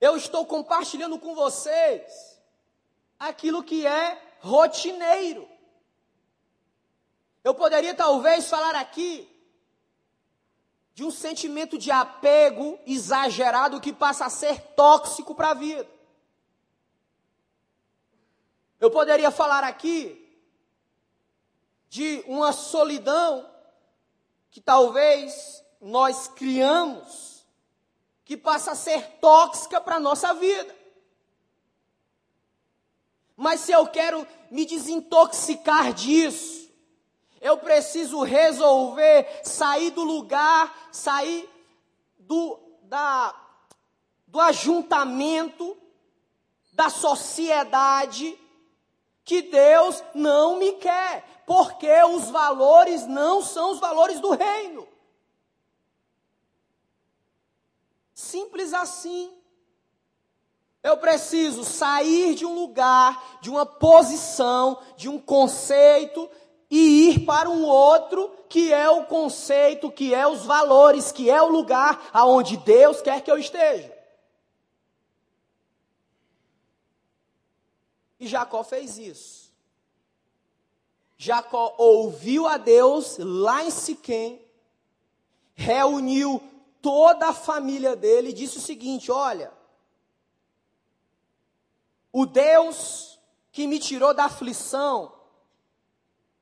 Eu 0.01 0.17
estou 0.17 0.47
compartilhando 0.47 1.19
com 1.19 1.35
vocês 1.35 2.41
aquilo 3.19 3.63
que 3.63 3.87
é 3.87 4.21
rotineiro. 4.41 5.49
Eu 7.45 7.55
poderia 7.55 7.95
talvez 7.95 8.49
falar 8.49 8.75
aqui 8.77 9.29
de 11.01 11.05
um 11.07 11.11
sentimento 11.11 11.79
de 11.79 11.91
apego 11.91 12.79
exagerado 12.87 13.81
que 13.81 13.91
passa 13.91 14.27
a 14.27 14.29
ser 14.29 14.61
tóxico 14.77 15.35
para 15.35 15.53
a 15.53 15.55
vida. 15.55 15.89
Eu 18.79 18.91
poderia 18.91 19.31
falar 19.31 19.65
aqui 19.65 20.39
de 21.89 22.23
uma 22.27 22.53
solidão 22.53 23.51
que 24.51 24.61
talvez 24.61 25.65
nós 25.81 26.29
criamos, 26.29 27.47
que 28.23 28.37
passa 28.37 28.73
a 28.73 28.77
ser 28.77 29.03
tóxica 29.23 29.81
para 29.81 29.97
a 29.97 30.01
nossa 30.01 30.35
vida. 30.35 30.77
Mas 33.35 33.61
se 33.61 33.73
eu 33.73 33.87
quero 33.87 34.27
me 34.51 34.67
desintoxicar 34.67 35.95
disso, 35.95 36.60
eu 37.41 37.57
preciso 37.57 38.23
resolver 38.23 39.41
sair 39.43 39.91
do 39.91 40.03
lugar, 40.03 40.89
sair 40.93 41.49
do, 42.19 42.59
da, 42.83 43.35
do 44.27 44.41
ajuntamento, 44.41 45.77
da 46.73 46.91
sociedade, 46.91 48.39
que 49.25 49.43
Deus 49.43 50.03
não 50.15 50.59
me 50.59 50.73
quer 50.73 51.43
porque 51.47 51.91
os 52.05 52.31
valores 52.31 53.07
não 53.07 53.43
são 53.43 53.73
os 53.73 53.81
valores 53.81 54.21
do 54.21 54.31
reino. 54.31 54.87
Simples 58.15 58.73
assim. 58.73 59.37
Eu 60.83 60.97
preciso 60.97 61.65
sair 61.65 62.35
de 62.35 62.47
um 62.47 62.55
lugar, 62.55 63.39
de 63.41 63.51
uma 63.51 63.67
posição, 63.67 64.81
de 64.97 65.09
um 65.09 65.19
conceito 65.19 66.31
e 66.71 67.11
ir 67.11 67.27
para 67.27 67.51
um 67.51 67.65
outro 67.65 68.31
que 68.49 68.73
é 68.73 68.89
o 68.89 69.05
conceito, 69.05 69.91
que 69.91 70.15
é 70.15 70.27
os 70.27 70.45
valores, 70.45 71.11
que 71.11 71.29
é 71.29 71.43
o 71.43 71.49
lugar 71.49 72.09
aonde 72.13 72.57
Deus 72.57 73.01
quer 73.03 73.23
que 73.23 73.31
eu 73.31 73.39
esteja. 73.39 73.97
E 78.19 78.27
Jacó 78.27 78.63
fez 78.63 78.99
isso. 78.99 79.51
Jacó 81.17 81.75
ouviu 81.77 82.47
a 82.47 82.57
Deus 82.57 83.17
lá 83.19 83.65
em 83.65 83.71
Siquém, 83.71 84.41
reuniu 85.55 86.43
toda 86.81 87.29
a 87.29 87.35
família 87.35 87.95
dele 87.97 88.31
e 88.31 88.35
disse 88.35 88.59
o 88.59 88.63
seguinte: 88.63 89.11
Olha, 89.11 89.53
o 92.13 92.27
Deus 92.27 93.19
que 93.53 93.67
me 93.67 93.79
tirou 93.79 94.15
da 94.15 94.25
aflição, 94.25 95.13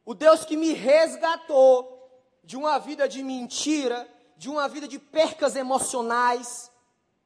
o 0.08 0.14
Deus 0.14 0.42
que 0.42 0.56
me 0.56 0.72
resgatou 0.72 2.10
de 2.42 2.56
uma 2.56 2.78
vida 2.78 3.06
de 3.06 3.22
mentira, 3.22 4.08
de 4.38 4.48
uma 4.48 4.66
vida 4.66 4.88
de 4.88 4.98
percas 4.98 5.54
emocionais, 5.54 6.72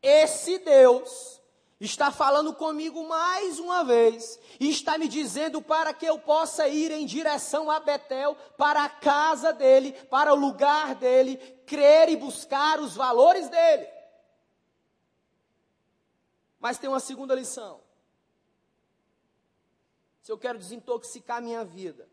esse 0.03 0.59
Deus 0.59 1.41
está 1.79 2.11
falando 2.11 2.53
comigo 2.53 3.07
mais 3.07 3.61
uma 3.61 3.85
vez 3.85 4.37
e 4.59 4.69
está 4.69 4.99
me 4.99 5.07
dizendo 5.07 5.63
para 5.63 5.95
que 5.95 6.05
eu 6.05 6.19
possa 6.19 6.67
ir 6.67 6.91
em 6.91 7.07
direção 7.07 7.71
a 7.71 7.79
Betel, 7.79 8.35
para 8.59 8.83
a 8.83 8.89
casa 8.89 9.53
dele, 9.53 9.93
para 10.11 10.35
o 10.35 10.37
lugar 10.37 10.97
dele, 10.97 11.37
crer 11.65 12.09
e 12.09 12.17
buscar 12.17 12.81
os 12.81 12.97
valores 12.97 13.49
dele. 13.49 13.87
Mas 16.59 16.79
tem 16.79 16.91
uma 16.91 16.99
segunda 16.99 17.33
lição. 17.33 17.81
Se 20.21 20.33
eu 20.33 20.37
quero 20.37 20.59
desintoxicar 20.59 21.41
minha 21.41 21.65
vida. 21.65 22.11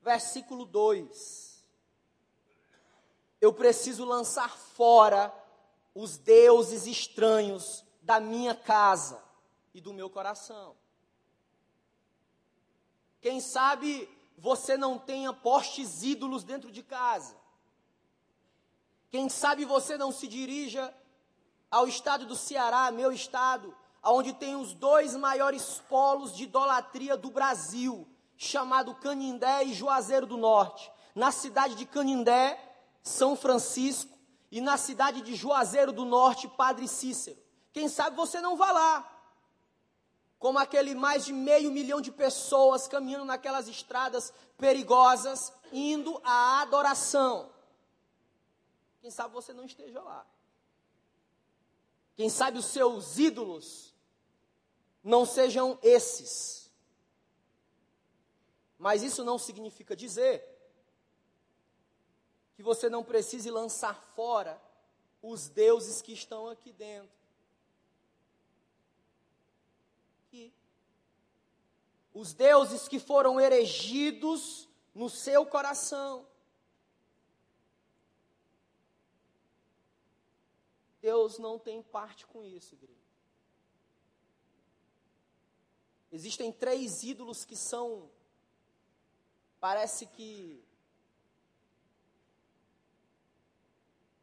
Versículo 0.00 0.64
2. 0.64 1.64
Eu 3.40 3.52
preciso 3.52 4.04
lançar 4.04 4.56
fora 4.56 5.34
os 5.94 6.16
deuses 6.16 6.86
estranhos 6.86 7.84
da 8.02 8.20
minha 8.20 8.54
casa 8.54 9.22
e 9.74 9.80
do 9.80 9.92
meu 9.92 10.08
coração. 10.08 10.76
Quem 13.20 13.40
sabe 13.40 14.08
você 14.36 14.76
não 14.76 14.98
tenha 14.98 15.32
postes 15.32 16.02
ídolos 16.02 16.44
dentro 16.44 16.70
de 16.70 16.82
casa. 16.82 17.36
Quem 19.10 19.28
sabe 19.28 19.64
você 19.64 19.96
não 19.96 20.12
se 20.12 20.28
dirija 20.28 20.94
ao 21.70 21.88
estado 21.88 22.24
do 22.24 22.36
Ceará, 22.36 22.90
meu 22.90 23.12
estado, 23.12 23.76
onde 24.02 24.32
tem 24.32 24.54
os 24.54 24.72
dois 24.74 25.16
maiores 25.16 25.82
polos 25.88 26.34
de 26.34 26.44
idolatria 26.44 27.16
do 27.16 27.30
Brasil, 27.30 28.06
chamado 28.38 28.94
Canindé 28.94 29.64
e 29.64 29.74
Juazeiro 29.74 30.24
do 30.24 30.36
Norte. 30.36 30.90
Na 31.14 31.32
cidade 31.32 31.74
de 31.74 31.84
Canindé, 31.84 32.58
São 33.02 33.36
Francisco, 33.36 34.16
e 34.50 34.60
na 34.60 34.78
cidade 34.78 35.20
de 35.20 35.34
Juazeiro 35.34 35.92
do 35.92 36.04
Norte, 36.04 36.48
Padre 36.48 36.88
Cícero. 36.88 37.36
Quem 37.72 37.88
sabe 37.88 38.16
você 38.16 38.40
não 38.40 38.56
vá 38.56 38.70
lá. 38.72 39.14
Como 40.38 40.58
aquele 40.58 40.94
mais 40.94 41.26
de 41.26 41.32
meio 41.32 41.70
milhão 41.70 42.00
de 42.00 42.12
pessoas 42.12 42.86
caminhando 42.86 43.24
naquelas 43.24 43.68
estradas 43.68 44.32
perigosas, 44.56 45.52
indo 45.72 46.18
à 46.24 46.62
adoração. 46.62 47.50
Quem 49.00 49.10
sabe 49.10 49.34
você 49.34 49.52
não 49.52 49.64
esteja 49.64 50.00
lá. 50.00 50.24
Quem 52.16 52.30
sabe 52.30 52.58
os 52.58 52.66
seus 52.66 53.18
ídolos 53.18 53.94
não 55.04 55.26
sejam 55.26 55.78
esses. 55.82 56.57
Mas 58.88 59.02
isso 59.02 59.22
não 59.22 59.38
significa 59.38 59.94
dizer 59.94 60.42
que 62.54 62.62
você 62.62 62.88
não 62.88 63.04
precise 63.04 63.50
lançar 63.50 64.02
fora 64.14 64.58
os 65.20 65.46
deuses 65.50 66.00
que 66.00 66.14
estão 66.14 66.48
aqui 66.48 66.72
dentro. 66.72 67.18
os 72.14 72.32
deuses 72.32 72.88
que 72.88 72.98
foram 72.98 73.38
erigidos 73.38 74.66
no 74.94 75.10
seu 75.10 75.44
coração. 75.44 76.26
Deus 81.02 81.38
não 81.38 81.58
tem 81.58 81.82
parte 81.82 82.26
com 82.26 82.42
isso, 82.42 82.74
igreja. 82.74 82.98
Existem 86.10 86.50
três 86.50 87.02
ídolos 87.02 87.44
que 87.44 87.54
são 87.54 88.10
parece 89.60 90.06
que 90.06 90.62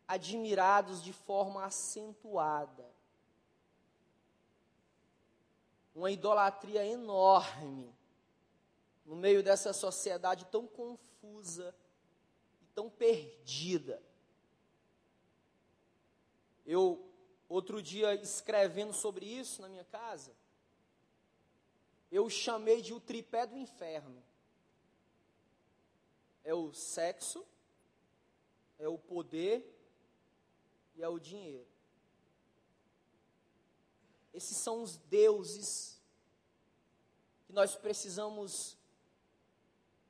admirados 0.07 1.03
de 1.03 1.11
forma 1.11 1.65
acentuada. 1.65 2.85
Uma 5.93 6.11
idolatria 6.11 6.85
enorme 6.85 7.93
no 9.05 9.15
meio 9.15 9.43
dessa 9.43 9.71
sociedade 9.71 10.45
tão 10.45 10.67
confusa 10.67 11.75
e 12.61 12.65
tão 12.73 12.89
perdida. 12.89 14.01
Eu, 16.65 17.07
outro 17.47 17.81
dia, 17.81 18.15
escrevendo 18.15 18.91
sobre 18.91 19.25
isso 19.25 19.61
na 19.61 19.69
minha 19.69 19.85
casa, 19.85 20.35
eu 22.11 22.29
chamei 22.29 22.81
de 22.81 22.93
o 22.93 22.99
tripé 22.99 23.45
do 23.45 23.57
inferno. 23.57 24.24
É 26.45 26.53
o 26.53 26.71
sexo, 26.73 27.45
é 28.79 28.87
o 28.87 28.97
poder 28.97 29.61
e 30.95 31.03
é 31.03 31.09
o 31.09 31.19
dinheiro. 31.19 31.67
Esses 34.33 34.55
são 34.55 34.81
os 34.81 34.95
deuses 34.95 35.99
que 37.45 37.51
nós 37.51 37.75
precisamos 37.75 38.77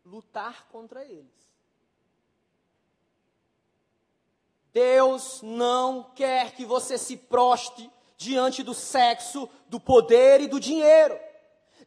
lutar 0.05 0.67
contra 0.67 1.03
eles. 1.03 1.33
Deus 4.73 5.41
não 5.41 6.11
quer 6.15 6.53
que 6.53 6.65
você 6.65 6.97
se 6.97 7.15
proste 7.15 7.89
diante 8.17 8.61
do 8.61 8.73
sexo, 8.73 9.49
do 9.69 9.79
poder 9.79 10.41
e 10.41 10.47
do 10.47 10.59
dinheiro. 10.59 11.17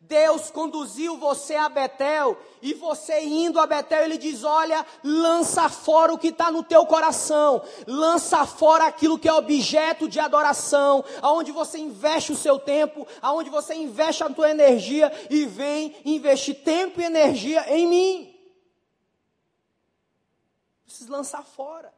Deus 0.09 0.51
conduziu 0.51 1.18
você 1.18 1.55
a 1.55 1.68
Betel, 1.68 2.40
e 2.62 2.73
você 2.73 3.21
indo 3.21 3.61
a 3.61 3.66
Betel, 3.66 4.05
ele 4.05 4.16
diz: 4.16 4.42
Olha, 4.42 4.85
lança 5.05 5.68
fora 5.68 6.14
o 6.14 6.18
que 6.18 6.29
está 6.29 6.51
no 6.51 6.62
teu 6.62 6.87
coração, 6.87 7.62
lança 7.87 8.47
fora 8.47 8.87
aquilo 8.87 9.18
que 9.18 9.29
é 9.29 9.33
objeto 9.33 10.09
de 10.09 10.18
adoração, 10.18 11.05
aonde 11.21 11.53
você 11.53 11.79
investe 11.79 12.33
o 12.33 12.37
seu 12.37 12.59
tempo, 12.59 13.07
aonde 13.21 13.51
você 13.51 13.75
investe 13.75 14.25
a 14.25 14.31
tua 14.31 14.51
energia, 14.51 15.12
e 15.29 15.44
vem 15.44 15.94
investir 16.07 16.64
tempo 16.64 17.03
e 17.03 17.05
energia 17.05 17.66
em 17.68 17.87
mim. 17.87 18.35
Precisa 20.87 21.12
lançar 21.12 21.44
fora. 21.44 21.92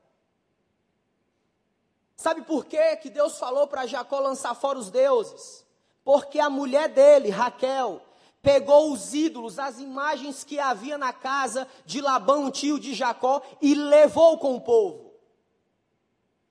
Sabe 2.17 2.43
por 2.43 2.67
quê 2.67 2.97
que 2.97 3.09
Deus 3.09 3.39
falou 3.39 3.69
para 3.69 3.87
Jacó 3.87 4.19
lançar 4.19 4.55
fora 4.55 4.79
os 4.79 4.91
deuses? 4.91 5.65
Porque 6.11 6.41
a 6.41 6.51
mulher 6.51 6.89
dele, 6.89 7.31
Raquel, 7.31 8.03
pegou 8.43 8.93
os 8.93 9.15
ídolos, 9.15 9.61
as 9.61 9.79
imagens 9.79 10.43
que 10.43 10.59
havia 10.59 10.99
na 10.99 11.13
casa 11.13 11.69
de 11.87 12.01
Labão, 12.01 12.51
tio 12.51 12.81
de 12.81 12.95
Jacó, 12.95 13.41
e 13.63 13.77
levou 13.77 14.37
com 14.37 14.57
o 14.57 14.61
povo. 14.61 15.15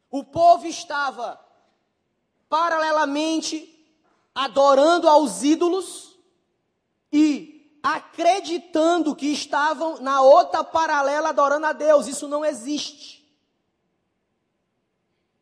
O 0.09 0.23
povo 0.23 0.65
estava 0.65 1.37
paralelamente 2.47 3.85
adorando 4.33 5.09
aos 5.09 5.43
ídolos 5.43 6.17
e 7.11 7.77
acreditando 7.83 9.13
que 9.13 9.27
estavam 9.27 9.99
na 9.99 10.21
outra 10.21 10.63
paralela 10.63 11.31
adorando 11.31 11.65
a 11.65 11.73
Deus. 11.73 12.07
Isso 12.07 12.29
não 12.29 12.45
existe. 12.45 13.29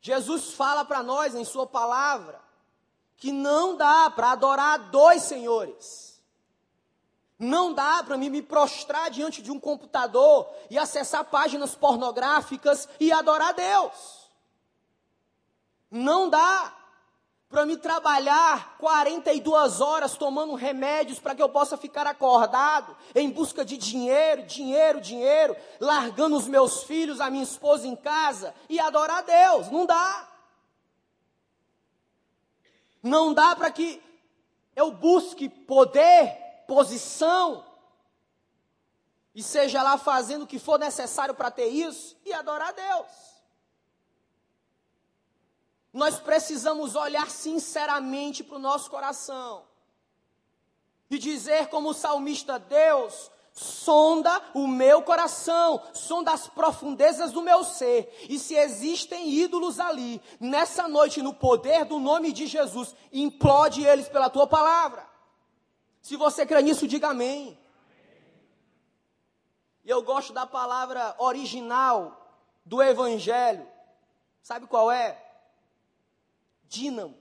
Jesus 0.02 0.54
fala 0.54 0.84
para 0.84 1.04
nós 1.04 1.36
em 1.36 1.46
Sua 1.46 1.68
palavra 1.68 2.47
que 3.18 3.32
não 3.32 3.76
dá 3.76 4.10
para 4.10 4.32
adorar 4.32 4.78
dois 4.90 5.24
senhores. 5.24 6.22
Não 7.40 7.74
dá 7.74 8.02
para 8.04 8.18
mim 8.18 8.30
me 8.30 8.42
prostrar 8.42 9.12
diante 9.12 9.42
de 9.42 9.52
um 9.52 9.60
computador 9.60 10.48
e 10.70 10.78
acessar 10.78 11.26
páginas 11.26 11.76
pornográficas 11.76 12.88
e 13.00 13.12
adorar 13.12 13.54
Deus. 13.54 14.28
Não 15.90 16.30
dá 16.30 16.74
para 17.50 17.66
me 17.66 17.78
trabalhar 17.78 18.76
42 18.78 19.80
horas 19.80 20.18
tomando 20.18 20.54
remédios 20.54 21.20
para 21.20 21.34
que 21.34 21.42
eu 21.42 21.48
possa 21.48 21.78
ficar 21.78 22.06
acordado 22.06 22.96
em 23.16 23.30
busca 23.30 23.64
de 23.64 23.78
dinheiro, 23.78 24.44
dinheiro, 24.44 25.00
dinheiro, 25.00 25.56
largando 25.80 26.36
os 26.36 26.48
meus 26.48 26.84
filhos, 26.84 27.22
a 27.22 27.30
minha 27.30 27.44
esposa 27.44 27.88
em 27.88 27.96
casa 27.96 28.54
e 28.68 28.80
adorar 28.80 29.24
Deus. 29.24 29.72
Não 29.72 29.86
dá. 29.86 30.27
Não 33.08 33.34
dá 33.34 33.56
para 33.56 33.72
que 33.72 34.02
eu 34.76 34.92
busque 34.92 35.50
poder, 35.50 36.64
posição, 36.68 37.66
e 39.34 39.42
seja 39.42 39.82
lá 39.84 39.98
fazendo 39.98 40.44
o 40.44 40.48
que 40.48 40.60
for 40.60 40.80
necessário 40.80 41.34
para 41.34 41.52
ter 41.52 41.68
isso 41.68 42.18
e 42.26 42.34
adorar 42.34 42.70
a 42.70 42.72
Deus. 42.72 43.08
Nós 45.94 46.20
precisamos 46.20 46.96
olhar 46.96 47.30
sinceramente 47.30 48.44
para 48.44 48.58
o 48.58 48.60
nosso 48.60 48.90
coração 48.90 49.64
e 51.10 51.18
dizer, 51.18 51.68
como 51.70 51.90
o 51.90 51.94
salmista: 51.94 52.60
Deus, 52.60 53.32
sonda 53.58 54.40
o 54.54 54.68
meu 54.68 55.02
coração, 55.02 55.82
sonda 55.92 56.32
as 56.32 56.48
profundezas 56.48 57.32
do 57.32 57.42
meu 57.42 57.64
ser. 57.64 58.16
E 58.30 58.38
se 58.38 58.54
existem 58.54 59.30
ídolos 59.30 59.80
ali, 59.80 60.22
nessa 60.40 60.88
noite, 60.88 61.24
no 61.24 61.34
poder 61.34 61.84
do 61.86 61.98
nome 61.98 62.32
de 62.32 62.46
Jesus, 62.46 62.96
implode 63.12 63.84
eles 63.84 64.08
pela 64.08 64.30
tua 64.30 64.46
palavra. 64.46 65.08
Se 66.02 66.16
você 66.16 66.46
crê 66.46 66.62
nisso, 66.62 66.88
diga 66.88 67.10
amém. 67.10 67.60
E 69.84 69.90
eu 69.90 70.04
gosto 70.04 70.34
da 70.34 70.46
palavra 70.46 71.16
original 71.18 72.30
do 72.64 72.84
Evangelho. 72.84 73.68
Sabe 74.44 74.68
qual 74.68 74.92
é? 74.92 75.20
Dínamo. 76.66 77.18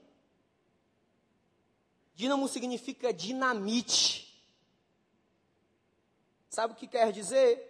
Dínamo 2.13 2.47
significa 2.47 3.11
dinamite. 3.11 4.26
Sabe 6.49 6.73
o 6.73 6.75
que 6.75 6.87
quer 6.87 7.11
dizer? 7.11 7.63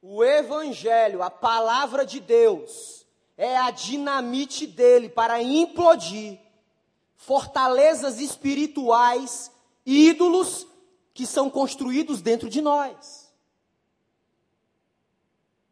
O 0.00 0.22
Evangelho, 0.22 1.22
a 1.22 1.30
palavra 1.30 2.04
de 2.04 2.20
Deus, 2.20 3.06
é 3.36 3.56
a 3.56 3.70
dinamite 3.70 4.66
dele 4.66 5.08
para 5.08 5.42
implodir 5.42 6.38
fortalezas 7.16 8.18
espirituais, 8.18 9.50
ídolos 9.84 10.66
que 11.14 11.26
são 11.26 11.48
construídos 11.48 12.20
dentro 12.20 12.50
de 12.50 12.60
nós. 12.60 13.32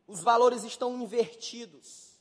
Os 0.06 0.20
valores 0.20 0.64
estão 0.64 1.00
invertidos. 1.00 2.12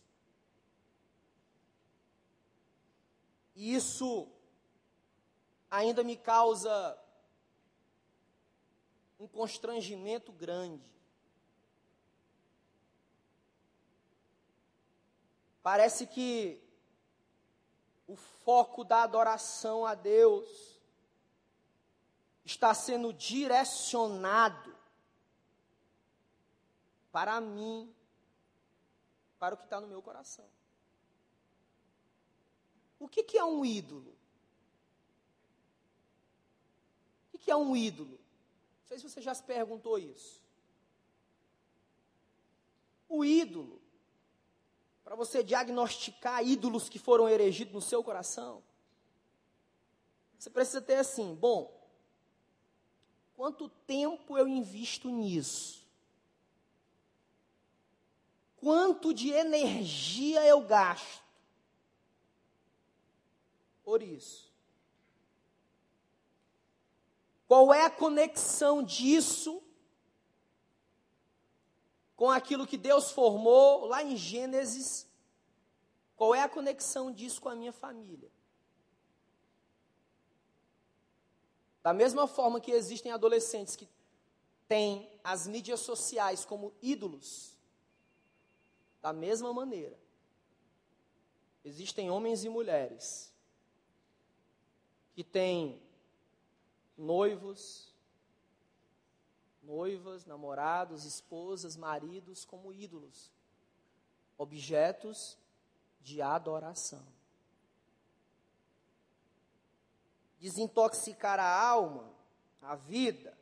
E 3.56 3.76
isso 3.76 4.28
ainda 5.70 6.04
me 6.04 6.18
causa 6.18 6.98
um 9.22 9.28
constrangimento 9.28 10.32
grande. 10.32 10.84
Parece 15.62 16.08
que 16.08 16.60
o 18.08 18.16
foco 18.16 18.84
da 18.84 19.04
adoração 19.04 19.86
a 19.86 19.94
Deus 19.94 20.82
está 22.44 22.74
sendo 22.74 23.14
direcionado 23.14 24.76
para 27.12 27.40
mim, 27.40 27.94
para 29.38 29.54
o 29.54 29.58
que 29.58 29.66
está 29.66 29.80
no 29.80 29.88
meu 29.88 30.02
coração. 30.02 30.50
O 33.00 33.08
que, 33.08 33.22
que 33.22 33.38
é 33.38 33.46
um 33.46 33.64
ídolo? 33.64 34.18
O 37.28 37.32
que, 37.32 37.38
que 37.38 37.52
é 37.52 37.56
um 37.56 37.76
ídolo? 37.76 38.21
Sei 38.92 39.00
se 39.00 39.10
você 39.10 39.22
já 39.22 39.34
se 39.34 39.44
perguntou 39.44 39.98
isso. 39.98 40.42
O 43.08 43.24
ídolo, 43.24 43.82
para 45.04 45.16
você 45.16 45.42
diagnosticar 45.42 46.46
ídolos 46.46 46.90
que 46.90 47.00
foram 47.00 47.30
erigidos 47.30 47.74
no 47.74 47.82
seu 47.82 48.04
coração, 48.04 48.62
você 50.38 50.50
precisa 50.50 50.82
ter 50.82 50.96
assim: 50.96 51.34
bom, 51.34 51.74
quanto 53.36 53.70
tempo 53.70 54.38
eu 54.38 54.46
invisto 54.48 55.10
nisso? 55.10 55.88
Quanto 58.58 59.14
de 59.14 59.30
energia 59.30 60.46
eu 60.46 60.62
gasto 60.62 61.24
por 63.84 64.04
isso? 64.04 64.51
Qual 67.52 67.74
é 67.74 67.84
a 67.84 67.90
conexão 67.90 68.82
disso 68.82 69.62
com 72.16 72.32
aquilo 72.32 72.66
que 72.66 72.78
Deus 72.78 73.12
formou 73.12 73.88
lá 73.88 74.02
em 74.02 74.16
Gênesis? 74.16 75.06
Qual 76.16 76.34
é 76.34 76.42
a 76.42 76.48
conexão 76.48 77.12
disso 77.12 77.42
com 77.42 77.50
a 77.50 77.56
minha 77.56 77.74
família? 77.74 78.32
Da 81.84 81.92
mesma 81.92 82.26
forma 82.26 82.62
que 82.62 82.72
existem 82.72 83.12
adolescentes 83.12 83.76
que 83.76 83.90
tem 84.66 85.20
as 85.22 85.46
mídias 85.46 85.82
sociais 85.82 86.46
como 86.46 86.74
ídolos, 86.82 87.58
da 89.02 89.12
mesma 89.12 89.52
maneira, 89.52 90.00
existem 91.66 92.10
homens 92.10 92.46
e 92.46 92.50
mulheres 92.50 93.36
que 95.14 95.22
têm 95.22 95.91
noivos, 97.02 97.92
noivas, 99.64 100.26
namorados, 100.26 101.04
esposas, 101.04 101.76
maridos 101.76 102.46
como 102.46 102.72
ídolos, 102.72 103.32
objetos 104.38 105.38
de 106.00 106.22
adoração. 106.22 107.06
Desintoxicar 110.40 111.40
a 111.40 111.60
alma, 111.70 112.10
a 112.62 112.76
vida. 112.76 113.38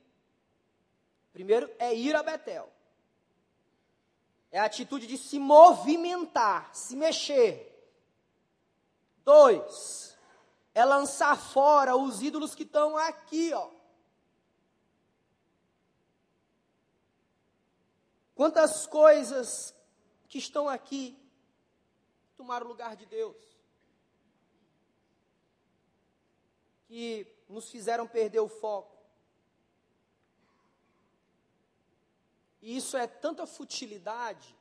Primeiro 1.32 1.69
é 1.80 1.93
ir 1.93 2.15
a 2.15 2.24
Betel. 2.24 2.69
É 4.52 4.60
a 4.60 4.65
atitude 4.65 5.06
de 5.06 5.17
se 5.17 5.38
movimentar, 5.38 6.74
se 6.74 6.95
mexer. 6.95 7.65
Dois, 9.24 10.09
é 10.80 10.86
lançar 10.86 11.36
fora 11.38 11.98
os 11.98 12.22
ídolos 12.22 12.56
que 12.56 12.63
estão 12.63 12.96
aqui, 12.96 13.52
ó. 13.54 13.70
Quantas 18.34 18.88
coisas 18.88 19.76
que 20.30 20.38
estão 20.38 20.70
aqui 20.70 21.22
tomaram 22.38 22.65
o 22.65 22.70
lugar 22.70 22.96
de 22.96 23.06
Deus? 23.06 23.36
Que 26.88 27.28
nos 27.50 27.70
fizeram 27.70 28.08
perder 28.08 28.39
o 28.39 28.48
foco. 28.48 28.98
E 32.62 32.78
isso 32.78 32.96
é 32.96 33.06
tanta 33.06 33.46
futilidade 33.46 34.56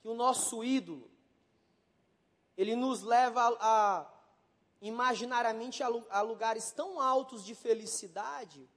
que 0.00 0.08
o 0.08 0.14
nosso 0.14 0.64
ídolo 0.64 1.08
ele 2.56 2.74
nos 2.74 3.02
leva 3.02 3.42
a, 3.42 3.56
a 3.60 4.06
imaginariamente 4.80 5.82
a, 5.82 5.88
a 6.10 6.20
lugares 6.20 6.70
tão 6.72 7.00
altos 7.00 7.44
de 7.44 7.54
felicidade. 7.54 8.68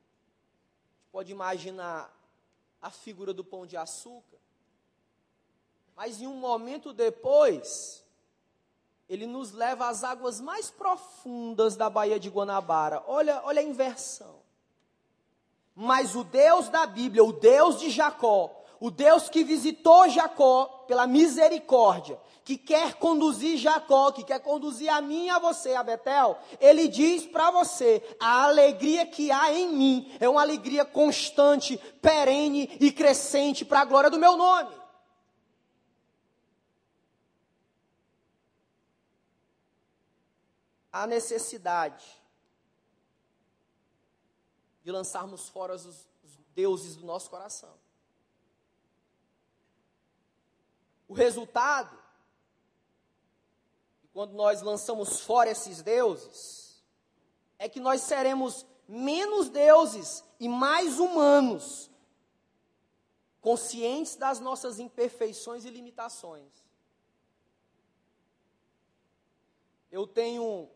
Pode 1.12 1.32
imaginar 1.32 2.14
a 2.82 2.90
figura 2.90 3.34
do 3.34 3.44
pão 3.44 3.66
de 3.66 3.78
açúcar. 3.78 4.38
Mas 5.96 6.22
em 6.22 6.28
um 6.28 6.36
momento 6.36 6.94
depois, 6.94 8.06
ele 9.08 9.26
nos 9.26 9.52
leva 9.52 9.88
às 9.88 10.04
águas 10.04 10.40
mais 10.40 10.70
profundas 10.70 11.76
da 11.76 11.90
Baía 11.90 12.20
de 12.20 12.30
Guanabara. 12.30 13.04
Olha, 13.08 13.42
olha 13.44 13.60
a 13.60 13.64
inversão. 13.64 14.40
Mas 15.76 16.16
o 16.16 16.24
Deus 16.24 16.70
da 16.70 16.86
Bíblia, 16.86 17.24
o 17.24 17.34
Deus 17.34 17.80
de 17.80 17.90
Jacó, 17.90 18.59
o 18.80 18.90
Deus 18.90 19.30
que 19.30 19.44
visitou 19.44 20.08
Jacó 20.10 20.86
pela 20.88 21.06
misericórdia, 21.06 22.20
que 22.44 22.58
quer 22.58 22.96
conduzir 22.96 23.58
Jacó, 23.58 24.12
que 24.12 24.24
quer 24.24 24.40
conduzir 24.40 24.90
a 24.90 25.02
mim 25.02 25.26
e 25.26 25.30
a 25.30 25.38
você, 25.38 25.76
a 25.76 25.84
Betel, 25.84 26.38
ele 26.60 26.88
diz 26.88 27.26
para 27.26 27.52
você: 27.52 28.02
a 28.20 28.44
alegria 28.44 29.06
que 29.06 29.32
há 29.32 29.54
em 29.54 29.70
mim 29.70 30.18
é 30.20 30.28
uma 30.28 30.42
alegria 30.42 30.86
constante, 30.86 31.78
perene 32.02 32.78
e 32.80 32.92
crescente 32.92 33.66
para 33.66 33.82
a 33.82 33.86
glória 33.86 34.10
do 34.10 34.18
meu 34.18 34.38
nome. 34.38 34.80
Há 40.92 41.06
necessidade 41.06 42.04
de 44.84 44.92
lançarmos 44.92 45.48
fora 45.50 45.76
os, 45.76 45.86
os 45.86 46.40
deuses 46.56 46.96
do 46.96 47.06
nosso 47.06 47.30
coração. 47.30 47.89
O 51.10 51.14
resultado, 51.16 51.98
quando 54.14 54.34
nós 54.34 54.62
lançamos 54.62 55.22
fora 55.22 55.50
esses 55.50 55.82
deuses, 55.82 56.84
é 57.58 57.68
que 57.68 57.80
nós 57.80 58.02
seremos 58.02 58.64
menos 58.88 59.50
deuses 59.50 60.24
e 60.40 60.48
mais 60.48 61.00
humanos, 61.00 61.90
conscientes 63.42 64.16
das 64.16 64.40
nossas 64.40 64.78
imperfeições 64.78 65.66
e 65.66 65.72
limitações. 65.72 66.64
Eu 69.92 70.06
tenho 70.06 70.70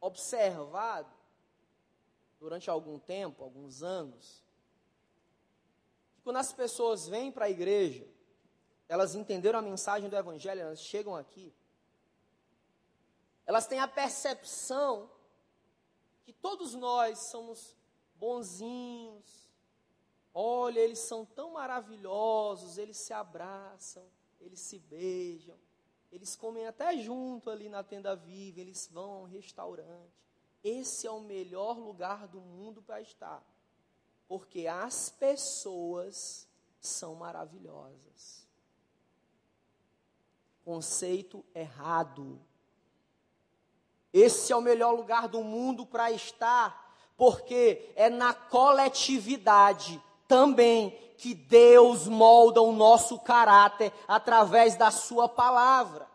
observado 0.00 1.12
durante 2.40 2.70
algum 2.70 2.98
tempo, 2.98 3.44
alguns 3.44 3.82
anos, 3.82 4.47
quando 6.22 6.36
as 6.36 6.52
pessoas 6.52 7.08
vêm 7.08 7.30
para 7.32 7.46
a 7.46 7.50
igreja, 7.50 8.06
elas 8.88 9.14
entenderam 9.14 9.58
a 9.58 9.62
mensagem 9.62 10.08
do 10.08 10.16
Evangelho, 10.16 10.60
elas 10.60 10.80
chegam 10.80 11.14
aqui, 11.14 11.54
elas 13.46 13.66
têm 13.66 13.80
a 13.80 13.88
percepção 13.88 15.10
que 16.22 16.32
todos 16.32 16.74
nós 16.74 17.30
somos 17.30 17.74
bonzinhos. 18.14 19.48
Olha, 20.34 20.80
eles 20.80 20.98
são 20.98 21.24
tão 21.24 21.52
maravilhosos, 21.52 22.76
eles 22.76 22.98
se 22.98 23.12
abraçam, 23.12 24.06
eles 24.38 24.60
se 24.60 24.78
beijam, 24.78 25.58
eles 26.12 26.36
comem 26.36 26.66
até 26.66 26.96
junto 26.98 27.50
ali 27.50 27.68
na 27.68 27.82
tenda 27.82 28.14
viva, 28.14 28.60
eles 28.60 28.86
vão 28.92 29.12
a 29.12 29.18
um 29.20 29.24
restaurante. 29.24 30.12
Esse 30.62 31.06
é 31.06 31.10
o 31.10 31.20
melhor 31.20 31.78
lugar 31.78 32.28
do 32.28 32.40
mundo 32.40 32.82
para 32.82 33.00
estar. 33.00 33.42
Porque 34.28 34.66
as 34.66 35.08
pessoas 35.08 36.46
são 36.78 37.14
maravilhosas. 37.14 38.46
Conceito 40.64 41.44
errado. 41.54 42.38
Esse 44.12 44.52
é 44.52 44.56
o 44.56 44.60
melhor 44.60 44.92
lugar 44.92 45.28
do 45.28 45.42
mundo 45.42 45.86
para 45.86 46.10
estar, 46.10 46.94
porque 47.16 47.90
é 47.96 48.10
na 48.10 48.34
coletividade 48.34 50.02
também 50.26 50.90
que 51.16 51.34
Deus 51.34 52.06
molda 52.06 52.62
o 52.62 52.72
nosso 52.72 53.18
caráter 53.18 53.92
através 54.06 54.76
da 54.76 54.90
Sua 54.90 55.28
palavra. 55.28 56.06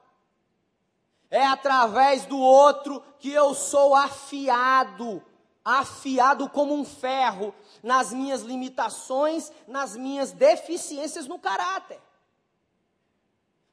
É 1.30 1.46
através 1.46 2.26
do 2.26 2.40
outro 2.40 3.04
que 3.20 3.32
eu 3.32 3.56
sou 3.56 3.96
afiado 3.96 5.22
afiado 5.64 6.50
como 6.50 6.74
um 6.74 6.84
ferro 6.84 7.54
nas 7.82 8.12
minhas 8.12 8.42
limitações, 8.42 9.52
nas 9.68 9.96
minhas 9.96 10.32
deficiências 10.32 11.28
no 11.28 11.40
caráter. 11.40 12.02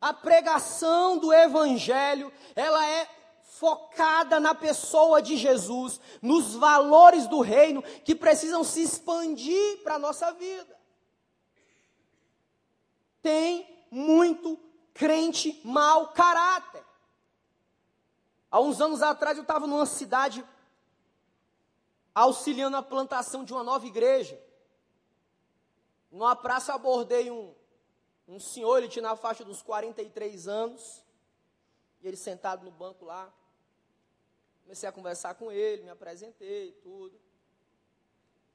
A 0.01 0.15
pregação 0.15 1.19
do 1.19 1.33
evangelho, 1.33 2.33
ela 2.55 2.87
é 2.87 3.09
focada 3.43 4.41
na 4.41 4.55
pessoa 4.55 5.21
de 5.21 5.37
Jesus, 5.37 6.01
nos 6.23 6.55
valores 6.55 7.27
do 7.27 7.41
reino 7.41 7.83
que 7.83 8.15
precisam 8.15 8.65
se 8.65 8.83
expandir 8.83 9.83
para 9.83 9.97
a 9.97 9.99
nossa 9.99 10.33
vida. 10.33 10.79
Tem 13.21 13.87
muito 13.91 14.59
crente 14.95 15.61
mau 15.65 16.09
caráter. 16.09 16.83
Há 18.51 18.61
uns 18.61 18.81
anos 18.81 19.03
atrás 19.03 19.37
eu 19.37 19.43
estava 19.43 19.67
numa 19.67 19.87
cidade 19.87 20.45
auxiliando 22.15 22.77
a 22.77 22.83
plantação 22.83 23.45
de 23.45 23.53
uma 23.53 23.63
nova 23.63 23.87
igreja. 23.87 24.41
Numa 26.11 26.35
praça 26.35 26.75
abordei 26.75 27.31
um, 27.31 27.55
um 28.27 28.41
senhor, 28.41 28.79
ele 28.79 28.89
tinha 28.89 29.03
na 29.03 29.17
faixa 29.17 29.45
dos 29.45 29.63
43 29.63 30.49
anos, 30.49 31.05
e 32.03 32.09
ele 32.09 32.17
sentado 32.17 32.65
no 32.65 32.71
banco 32.71 33.05
lá. 33.05 33.33
Comecei 34.63 34.89
a 34.89 34.93
conversar 34.93 35.35
com 35.35 35.51
ele, 35.51 35.83
me 35.83 35.91
apresentei, 35.91 36.73
tudo. 36.83 37.21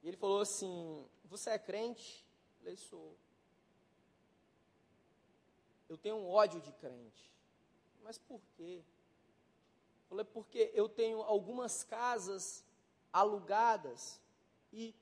E 0.02 0.08
ele 0.08 0.16
falou 0.16 0.40
assim: 0.40 1.06
Você 1.24 1.50
é 1.50 1.58
crente? 1.58 2.24
Eu 2.54 2.58
falei: 2.58 2.76
Sou. 2.76 3.16
Eu 5.88 5.96
tenho 5.96 6.16
um 6.16 6.28
ódio 6.28 6.60
de 6.60 6.72
crente. 6.72 7.32
Mas 8.02 8.18
por 8.18 8.40
quê? 8.56 8.82
Eu 8.82 10.08
falei: 10.08 10.24
Porque 10.24 10.70
eu 10.74 10.88
tenho 10.88 11.22
algumas 11.22 11.84
casas 11.84 12.64
alugadas 13.12 14.20
e 14.72 14.94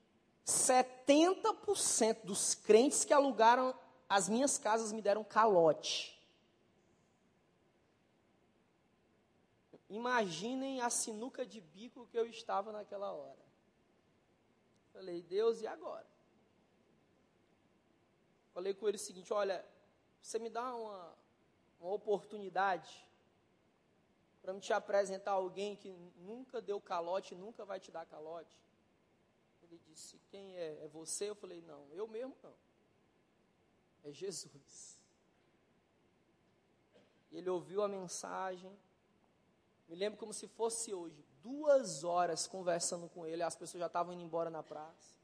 70% 0.45 2.23
dos 2.23 2.53
crentes 2.53 3.03
que 3.03 3.13
alugaram 3.13 3.77
as 4.07 4.29
minhas 4.29 4.57
casas 4.57 4.91
me 4.91 5.01
deram 5.01 5.23
calote. 5.23 6.15
Imaginem 9.89 10.81
a 10.81 10.89
sinuca 10.89 11.45
de 11.45 11.61
bico 11.61 12.07
que 12.07 12.17
eu 12.17 12.25
estava 12.25 12.71
naquela 12.71 13.11
hora. 13.11 13.45
Falei, 14.93 15.21
Deus, 15.21 15.61
e 15.61 15.67
agora? 15.67 16.07
Falei 18.53 18.73
com 18.73 18.87
ele 18.87 18.97
o 18.97 18.99
seguinte: 18.99 19.33
olha, 19.33 19.65
você 20.21 20.39
me 20.39 20.49
dá 20.49 20.73
uma, 20.73 21.13
uma 21.79 21.91
oportunidade 21.91 23.05
para 24.45 24.53
me 24.53 24.59
te 24.59 24.71
apresentar 24.71 25.31
alguém 25.31 25.75
que 25.75 25.89
nunca 26.17 26.61
deu 26.61 26.79
calote, 26.79 27.33
nunca 27.33 27.65
vai 27.65 27.79
te 27.79 27.91
dar 27.91 28.05
calote. 28.05 28.55
Ele 29.63 29.81
disse: 29.87 30.21
Quem 30.29 30.55
é? 30.55 30.83
É 30.83 30.87
você? 30.87 31.31
Eu 31.31 31.35
falei: 31.35 31.61
Não, 31.61 31.91
eu 31.91 32.07
mesmo 32.07 32.35
não. 32.43 32.53
É 34.03 34.11
Jesus. 34.11 34.99
E 37.31 37.37
ele 37.37 37.49
ouviu 37.49 37.81
a 37.81 37.87
mensagem. 37.87 38.71
Me 39.89 39.95
lembro 39.95 40.19
como 40.19 40.31
se 40.31 40.47
fosse 40.47 40.93
hoje. 40.93 41.25
Duas 41.41 42.03
horas 42.03 42.45
conversando 42.45 43.09
com 43.09 43.25
ele, 43.25 43.41
as 43.41 43.55
pessoas 43.55 43.79
já 43.79 43.87
estavam 43.87 44.13
indo 44.13 44.21
embora 44.21 44.51
na 44.51 44.61
praça. 44.61 45.15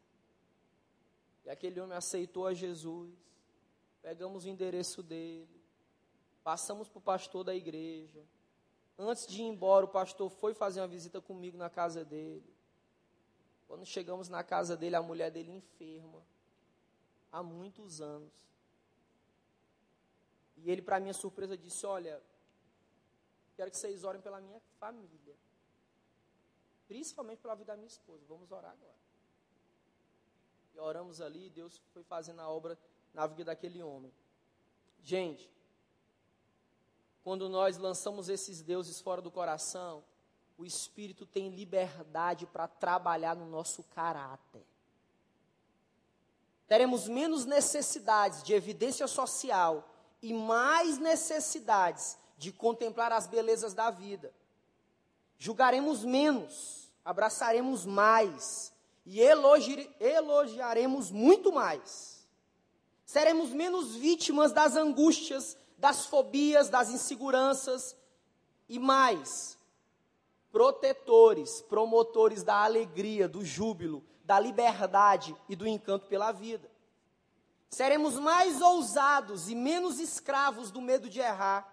E 1.46 1.50
aquele 1.52 1.80
homem 1.80 1.96
aceitou 1.96 2.48
a 2.48 2.56
Jesus. 2.56 3.16
Pegamos 4.02 4.46
o 4.46 4.50
endereço 4.50 5.04
dele. 5.04 5.62
Passamos 6.44 6.90
para 6.90 6.98
o 6.98 7.02
pastor 7.04 7.44
da 7.44 7.54
igreja. 7.54 8.26
Antes 8.98 9.26
de 9.28 9.42
ir 9.42 9.46
embora, 9.46 9.86
o 9.86 9.90
pastor 9.90 10.30
foi 10.30 10.54
fazer 10.54 10.82
uma 10.82 10.88
visita 10.88 11.20
comigo 11.20 11.58
na 11.58 11.70
casa 11.70 12.06
dele. 12.06 12.54
Quando 13.68 13.86
chegamos 13.86 14.30
na 14.30 14.44
casa 14.44 14.76
dele, 14.76 14.96
a 14.96 15.02
mulher 15.02 15.32
dele 15.32 15.52
enferma. 15.52 16.22
Há 17.32 17.42
muitos 17.42 18.02
anos. 18.02 18.34
E 20.58 20.70
ele, 20.70 20.82
para 20.82 21.00
minha 21.00 21.14
surpresa, 21.14 21.58
disse: 21.58 21.86
Olha, 21.86 22.22
quero 23.56 23.72
que 23.72 23.78
vocês 23.78 24.04
orem 24.04 24.22
pela 24.22 24.42
minha 24.42 24.60
família. 24.80 25.36
Principalmente 26.88 27.40
pela 27.40 27.56
vida 27.56 27.72
da 27.72 27.78
minha 27.78 27.88
esposa. 27.88 28.26
Vamos 28.28 28.52
orar 28.52 28.72
agora. 28.72 29.02
E 30.74 30.80
oramos 30.80 31.22
ali, 31.22 31.50
Deus 31.50 31.82
foi 31.94 32.04
fazendo 32.04 32.42
a 32.42 32.50
obra 32.50 32.78
na 33.14 33.26
vida 33.28 33.46
daquele 33.46 33.82
homem. 33.82 34.14
Gente, 35.04 35.50
quando 37.24 37.48
nós 37.48 37.78
lançamos 37.78 38.30
esses 38.30 38.62
deuses 38.62 39.00
fora 39.00 39.22
do 39.22 39.32
coração, 39.32 40.04
o 40.58 40.66
Espírito 40.66 41.26
tem 41.26 41.50
liberdade 41.50 42.46
para 42.46 42.68
trabalhar 42.68 43.36
no 43.36 43.46
nosso 43.46 43.84
caráter. 43.84 44.66
Teremos 46.68 47.08
menos 47.08 47.46
necessidades 47.46 48.44
de 48.44 48.54
evidência 48.54 49.08
social 49.08 49.90
e 50.22 50.34
mais 50.34 50.98
necessidades 50.98 52.18
de 52.38 52.52
contemplar 52.52 53.12
as 53.12 53.28
belezas 53.28 53.74
da 53.74 53.92
vida. 53.92 54.34
Julgaremos 55.38 56.06
menos, 56.06 56.92
abraçaremos 57.04 57.86
mais 57.86 58.72
e 59.06 59.20
elogi 59.20 59.90
elogiaremos 60.00 61.12
muito 61.12 61.52
mais. 61.52 62.26
Seremos 63.06 63.50
menos 63.50 63.96
vítimas 63.96 64.52
das 64.52 64.76
angústias 64.76 65.58
das 65.82 66.06
fobias, 66.06 66.70
das 66.70 66.92
inseguranças 66.92 67.98
e 68.70 68.78
mais, 68.78 69.58
protetores, 70.52 71.60
promotores 71.64 72.44
da 72.44 72.64
alegria, 72.64 73.28
do 73.28 73.44
júbilo, 73.44 74.06
da 74.24 74.40
liberdade 74.40 75.36
e 75.50 75.56
do 75.56 75.68
encanto 75.68 76.06
pela 76.06 76.32
vida. 76.32 76.70
Seremos 77.68 78.20
mais 78.20 78.62
ousados 78.62 79.50
e 79.50 79.56
menos 79.56 80.00
escravos 80.00 80.70
do 80.70 80.80
medo 80.80 81.10
de 81.10 81.20
errar. 81.20 81.68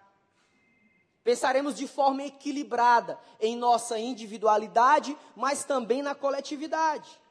Pensaremos 1.23 1.75
de 1.75 1.87
forma 1.87 2.23
equilibrada 2.23 3.19
em 3.39 3.55
nossa 3.55 3.99
individualidade, 3.99 5.15
mas 5.35 5.63
também 5.65 6.01
na 6.01 6.15
coletividade. 6.15 7.21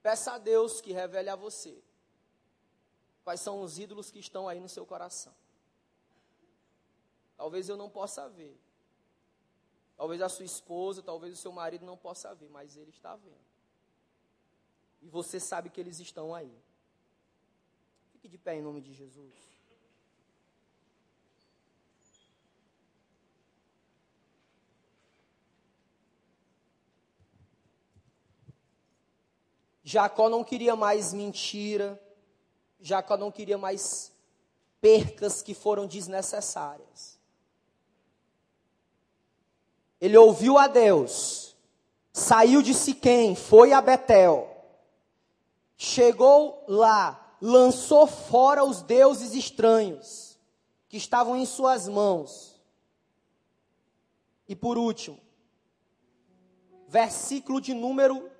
Peça 0.00 0.34
a 0.34 0.38
Deus 0.38 0.80
que 0.80 0.92
revele 0.92 1.28
a 1.28 1.34
você 1.34 1.82
Quais 3.28 3.42
são 3.42 3.60
os 3.60 3.78
ídolos 3.78 4.10
que 4.10 4.18
estão 4.18 4.48
aí 4.48 4.58
no 4.58 4.70
seu 4.70 4.86
coração? 4.86 5.34
Talvez 7.36 7.68
eu 7.68 7.76
não 7.76 7.90
possa 7.90 8.26
ver. 8.26 8.58
Talvez 9.98 10.22
a 10.22 10.30
sua 10.30 10.46
esposa, 10.46 11.02
talvez 11.02 11.34
o 11.34 11.36
seu 11.36 11.52
marido 11.52 11.84
não 11.84 11.94
possa 11.94 12.34
ver, 12.34 12.48
mas 12.48 12.74
ele 12.74 12.88
está 12.88 13.14
vendo. 13.16 13.44
E 15.02 15.10
você 15.10 15.38
sabe 15.38 15.68
que 15.68 15.78
eles 15.78 16.00
estão 16.00 16.34
aí. 16.34 16.50
Fique 18.12 18.28
de 18.28 18.38
pé 18.38 18.54
em 18.54 18.62
nome 18.62 18.80
de 18.80 18.94
Jesus. 18.94 19.34
Jacó 29.84 30.30
não 30.30 30.42
queria 30.42 30.74
mais 30.74 31.12
mentira, 31.12 32.02
Jacó 32.80 33.16
não 33.16 33.30
queria 33.30 33.58
mais 33.58 34.12
percas 34.80 35.42
que 35.42 35.54
foram 35.54 35.86
desnecessárias. 35.86 37.18
Ele 40.00 40.16
ouviu 40.16 40.56
a 40.56 40.68
Deus, 40.68 41.56
saiu 42.12 42.62
de 42.62 42.72
Siquém, 42.72 43.34
foi 43.34 43.72
a 43.72 43.80
Betel, 43.80 44.48
chegou 45.76 46.64
lá, 46.68 47.36
lançou 47.40 48.06
fora 48.06 48.64
os 48.64 48.80
deuses 48.80 49.34
estranhos 49.34 50.38
que 50.88 50.96
estavam 50.96 51.36
em 51.36 51.44
suas 51.44 51.88
mãos. 51.88 52.60
E 54.48 54.54
por 54.54 54.78
último, 54.78 55.18
versículo 56.86 57.60
de 57.60 57.74
número 57.74 58.30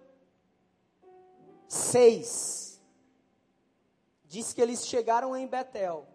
6 1.67 2.68
diz 4.29 4.53
que 4.53 4.61
eles 4.61 4.87
chegaram 4.87 5.35
em 5.35 5.47
Betel 5.47 6.07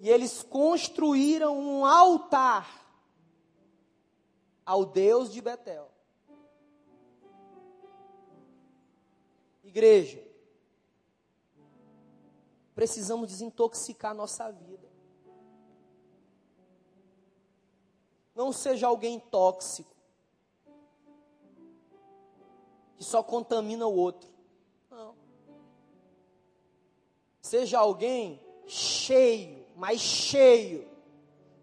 e 0.00 0.08
eles 0.08 0.42
construíram 0.42 1.58
um 1.58 1.84
altar 1.84 2.86
ao 4.64 4.84
Deus 4.86 5.30
de 5.30 5.42
Betel. 5.42 5.90
Igreja, 9.62 10.26
precisamos 12.74 13.28
desintoxicar 13.28 14.14
nossa 14.14 14.50
vida. 14.50 14.88
Não 18.34 18.52
seja 18.52 18.86
alguém 18.86 19.20
tóxico, 19.20 19.94
que 22.96 23.04
só 23.04 23.22
contamina 23.22 23.86
o 23.86 23.94
outro. 23.94 24.37
Seja 27.48 27.78
alguém 27.78 28.38
cheio, 28.66 29.64
mas 29.74 30.00
cheio 30.00 30.86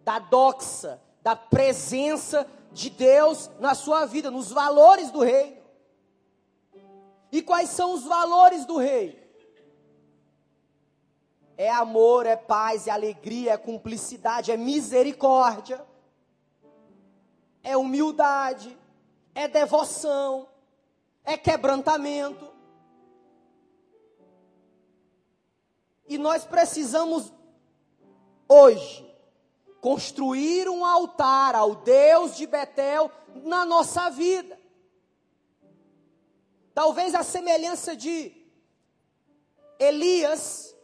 da 0.04 0.18
doxa, 0.18 1.00
da 1.22 1.36
presença 1.36 2.50
de 2.72 2.90
Deus 2.90 3.52
na 3.60 3.76
sua 3.76 4.08
vida, 4.08 4.32
nos 4.32 4.52
valores 4.52 5.12
do 5.12 5.20
reino. 5.20 5.62
E 7.32 7.40
quais 7.40 7.70
são 7.70 7.94
os 7.94 8.04
valores 8.04 8.66
do 8.66 8.78
rei? 8.78 9.32
É 11.56 11.70
amor, 11.70 12.26
é 12.26 12.36
paz, 12.36 12.88
é 12.88 12.92
alegria, 12.92 13.54
é 13.54 13.58
cumplicidade, 13.58 14.52
é 14.52 14.58
misericórdia, 14.58 15.86
é 17.62 17.78
humildade, 17.78 18.76
é 19.36 19.48
devoção, 19.48 20.48
é 21.24 21.38
quebrantamento. 21.38 22.55
E 26.08 26.18
nós 26.18 26.46
precisamos 26.46 27.32
hoje 28.48 29.06
construir 29.82 30.68
um 30.70 30.84
altar 30.86 31.56
ao 31.56 31.76
Deus 31.76 32.36
de 32.36 32.48
Betel 32.48 33.12
na 33.44 33.66
nossa 33.66 34.10
vida. 34.10 34.60
Talvez 36.74 37.16
a 37.16 37.24
semelhança 37.24 37.96
de 37.96 38.36
Elias, 39.80 40.76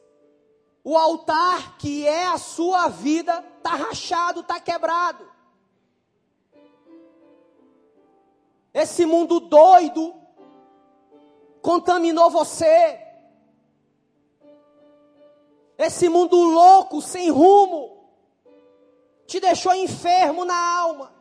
o 0.84 0.98
altar 0.98 1.78
que 1.78 2.08
é 2.08 2.28
a 2.28 2.38
sua 2.38 2.88
vida 2.88 3.44
está 3.58 3.72
rachado, 3.72 4.42
está 4.42 4.60
quebrado. 4.60 5.30
Esse 8.74 9.06
mundo 9.06 9.40
doido 9.40 10.16
contaminou 11.62 12.30
você. 12.30 13.01
Esse 15.82 16.08
mundo 16.08 16.38
louco, 16.38 17.02
sem 17.02 17.32
rumo, 17.32 18.06
te 19.26 19.40
deixou 19.40 19.74
enfermo 19.74 20.46
na 20.46 20.78
alma. 20.78 21.12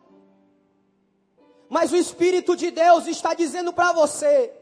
Mas 1.66 1.92
o 1.92 1.96
Espírito 1.96 2.54
de 2.54 2.70
Deus 2.70 3.06
está 3.06 3.32
dizendo 3.32 3.72
para 3.72 3.92
você: 3.92 4.52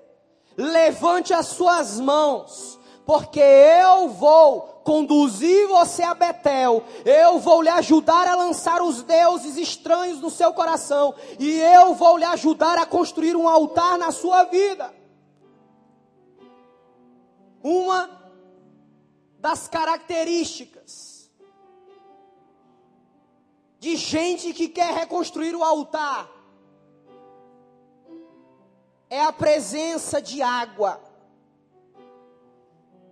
levante 0.57 1.35
as 1.35 1.49
suas 1.49 1.99
mãos, 1.99 2.79
porque 3.05 3.41
eu 3.41 4.09
vou 4.11 4.61
conduzir 4.85 5.67
você 5.67 6.05
a 6.05 6.15
Betel, 6.15 6.85
eu 7.05 7.41
vou 7.41 7.61
lhe 7.61 7.69
ajudar 7.69 8.29
a 8.29 8.37
lançar 8.37 8.81
os 8.81 9.03
deuses 9.03 9.57
estranhos 9.57 10.21
no 10.21 10.31
seu 10.31 10.53
coração, 10.53 11.13
e 11.41 11.59
eu 11.59 11.95
vou 11.95 12.17
lhe 12.17 12.25
ajudar 12.25 12.79
a 12.79 12.87
construir 12.87 13.35
um 13.35 13.49
altar 13.49 13.99
na 13.99 14.13
sua 14.13 14.45
vida. 14.45 14.95
Uma 17.63 18.18
das 19.39 19.69
características 19.69 21.31
de 23.79 23.97
gente 23.97 24.53
que 24.53 24.69
quer 24.69 24.93
reconstruir 24.93 25.55
o 25.55 25.63
altar 25.63 26.29
é 29.09 29.23
a 29.23 29.33
presença 29.33 30.21
de 30.21 30.43
água. 30.43 31.01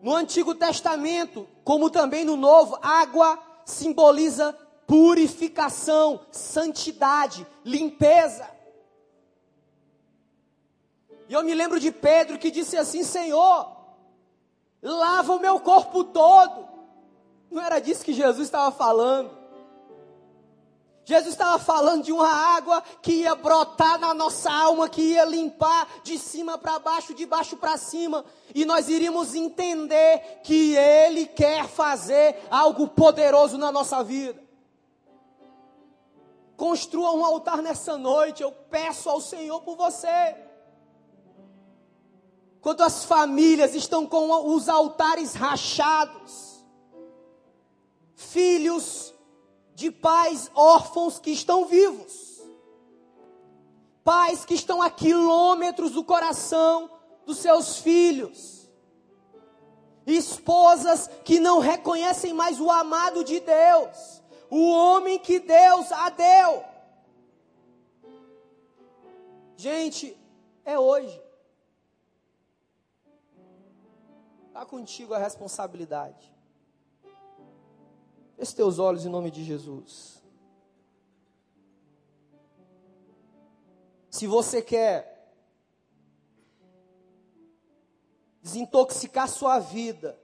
No 0.02 0.14
Antigo 0.14 0.54
Testamento, 0.54 1.48
como 1.64 1.88
também 1.88 2.24
no 2.24 2.36
Novo, 2.36 2.78
água 2.82 3.38
simboliza 3.64 4.52
purificação, 4.86 6.20
santidade, 6.30 7.46
limpeza. 7.64 8.48
E 11.28 11.32
eu 11.32 11.42
me 11.42 11.54
lembro 11.54 11.80
de 11.80 11.90
Pedro 11.90 12.38
que 12.38 12.50
disse 12.50 12.76
assim: 12.76 13.02
Senhor, 13.02 13.75
lava 14.94 15.34
o 15.34 15.40
meu 15.40 15.58
corpo 15.60 16.04
todo. 16.04 16.68
Não 17.50 17.62
era 17.62 17.78
disso 17.80 18.04
que 18.04 18.12
Jesus 18.12 18.46
estava 18.46 18.70
falando. 18.70 19.30
Jesus 21.04 21.34
estava 21.34 21.56
falando 21.56 22.02
de 22.02 22.12
uma 22.12 22.28
água 22.28 22.82
que 23.00 23.12
ia 23.12 23.36
brotar 23.36 23.96
na 23.96 24.12
nossa 24.12 24.52
alma, 24.52 24.88
que 24.88 25.00
ia 25.00 25.24
limpar 25.24 25.86
de 26.02 26.18
cima 26.18 26.58
para 26.58 26.80
baixo, 26.80 27.14
de 27.14 27.24
baixo 27.24 27.56
para 27.56 27.76
cima, 27.76 28.24
e 28.52 28.64
nós 28.64 28.88
iríamos 28.88 29.32
entender 29.32 30.40
que 30.42 30.74
Ele 30.76 31.26
quer 31.26 31.68
fazer 31.68 32.44
algo 32.50 32.88
poderoso 32.88 33.56
na 33.56 33.70
nossa 33.70 34.02
vida. 34.02 34.42
Construa 36.56 37.12
um 37.12 37.24
altar 37.24 37.58
nessa 37.58 37.96
noite, 37.96 38.42
eu 38.42 38.50
peço 38.50 39.08
ao 39.08 39.20
Senhor 39.20 39.60
por 39.60 39.76
você. 39.76 40.45
Quando 42.66 42.82
as 42.82 43.04
famílias 43.04 43.76
estão 43.76 44.04
com 44.04 44.52
os 44.52 44.68
altares 44.68 45.34
rachados, 45.34 46.66
filhos 48.16 49.14
de 49.72 49.88
pais 49.88 50.50
órfãos 50.52 51.20
que 51.20 51.30
estão 51.30 51.66
vivos, 51.66 52.42
pais 54.02 54.44
que 54.44 54.54
estão 54.54 54.82
a 54.82 54.90
quilômetros 54.90 55.92
do 55.92 56.02
coração 56.02 56.90
dos 57.24 57.38
seus 57.38 57.76
filhos, 57.78 58.68
esposas 60.04 61.08
que 61.24 61.38
não 61.38 61.60
reconhecem 61.60 62.32
mais 62.32 62.60
o 62.60 62.68
amado 62.68 63.22
de 63.22 63.38
Deus, 63.38 64.20
o 64.50 64.72
homem 64.72 65.20
que 65.20 65.38
Deus 65.38 65.92
a 65.92 66.10
deu. 66.10 66.64
Gente, 69.56 70.20
é 70.64 70.76
hoje. 70.76 71.25
Está 74.56 74.64
contigo 74.64 75.12
a 75.12 75.18
responsabilidade. 75.18 76.34
Feche 78.38 78.56
teus 78.56 78.78
olhos 78.78 79.04
em 79.04 79.10
nome 79.10 79.30
de 79.30 79.44
Jesus. 79.44 80.22
Se 84.08 84.26
você 84.26 84.62
quer 84.62 85.30
desintoxicar 88.40 89.28
sua 89.28 89.58
vida, 89.58 90.18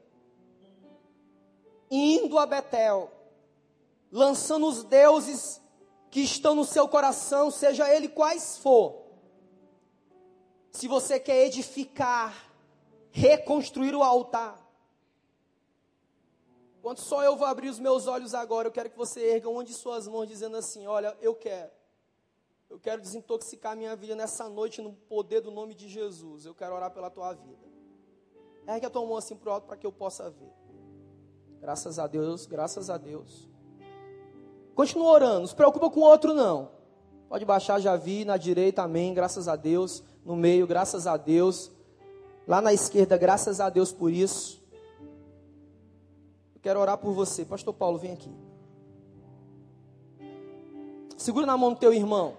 indo 1.91 2.39
a 2.39 2.47
Betel, 2.47 3.13
lançando 4.11 4.67
os 4.67 4.83
deuses 4.83 5.61
que 6.11 6.21
estão 6.21 6.55
no 6.55 6.65
seu 6.65 6.89
coração, 6.89 7.51
seja 7.51 7.95
ele 7.95 8.09
quais 8.09 8.57
for. 8.57 9.09
Se 10.71 10.89
você 10.89 11.21
quer 11.21 11.45
edificar, 11.45 12.52
reconstruir 13.13 13.95
o 13.95 14.03
altar, 14.03 14.59
Quando 16.81 16.99
só 16.99 17.23
eu 17.23 17.37
vou 17.37 17.47
abrir 17.47 17.69
os 17.69 17.79
meus 17.79 18.09
olhos 18.09 18.35
agora, 18.35 18.67
eu 18.67 18.73
quero 18.73 18.91
que 18.91 18.97
você 18.97 19.21
erga 19.35 19.49
uma 19.49 19.63
de 19.63 19.73
suas 19.73 20.09
mãos, 20.09 20.27
dizendo 20.27 20.57
assim: 20.57 20.85
Olha, 20.85 21.17
eu 21.21 21.33
quero. 21.33 21.71
Eu 22.69 22.81
quero 22.81 23.01
desintoxicar 23.01 23.77
minha 23.77 23.95
vida 23.95 24.17
nessa 24.17 24.49
noite 24.49 24.83
no 24.83 24.93
poder 24.93 25.41
do 25.43 25.53
nome 25.53 25.75
de 25.75 25.89
Jesus. 25.89 26.45
Eu 26.45 26.55
quero 26.55 26.75
orar 26.75 26.91
pela 26.91 27.09
tua 27.09 27.33
vida. 27.35 27.65
Ergue 28.67 28.87
a 28.87 28.91
tua 28.91 29.07
mão 29.07 29.17
assim 29.17 29.37
para 29.37 29.53
alto 29.53 29.67
para 29.67 29.77
que 29.77 29.87
eu 29.87 29.93
possa 29.93 30.29
ver. 30.29 30.53
Graças 31.61 32.01
a 32.01 32.09
Deus, 32.09 32.47
graças 32.47 32.91
a 32.91 32.97
Deus. 32.97 33.49
Continua 34.75 35.13
orando, 35.13 35.41
não 35.41 35.47
se 35.47 35.55
preocupa 35.55 35.89
com 35.89 36.01
o 36.01 36.05
outro 36.05 36.35
não. 36.35 36.71
Pode 37.29 37.45
baixar, 37.45 37.79
já 37.79 37.95
vi, 37.95 38.25
na 38.25 38.37
direita, 38.37 38.83
amém, 38.83 39.15
graças 39.15 39.47
a 39.47 39.55
Deus. 39.55 40.03
No 40.25 40.35
meio, 40.35 40.67
graças 40.67 41.07
a 41.07 41.17
Deus. 41.17 41.71
Lá 42.47 42.61
na 42.61 42.73
esquerda, 42.73 43.17
graças 43.17 43.61
a 43.61 43.71
Deus 43.71 43.93
por 43.93 44.13
isso. 44.13 44.63
Eu 46.55 46.61
quero 46.61 46.81
orar 46.81 46.99
por 46.99 47.13
você. 47.13 47.45
Pastor 47.45 47.73
Paulo, 47.75 47.99
vem 47.99 48.13
aqui. 48.13 48.31
Segura 51.17 51.47
na 51.47 51.57
mão 51.57 51.73
do 51.73 51.79
teu 51.79 51.95
irmão. 51.95 52.37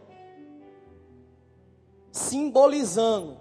Simbolizando 2.12 3.38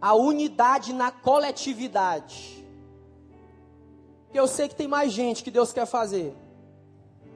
a 0.00 0.14
unidade 0.14 0.92
na 0.92 1.10
coletividade. 1.10 2.64
Porque 4.24 4.38
eu 4.38 4.46
sei 4.46 4.68
que 4.68 4.76
tem 4.76 4.86
mais 4.86 5.12
gente 5.12 5.42
que 5.42 5.50
Deus 5.50 5.72
quer 5.72 5.86
fazer 5.86 6.36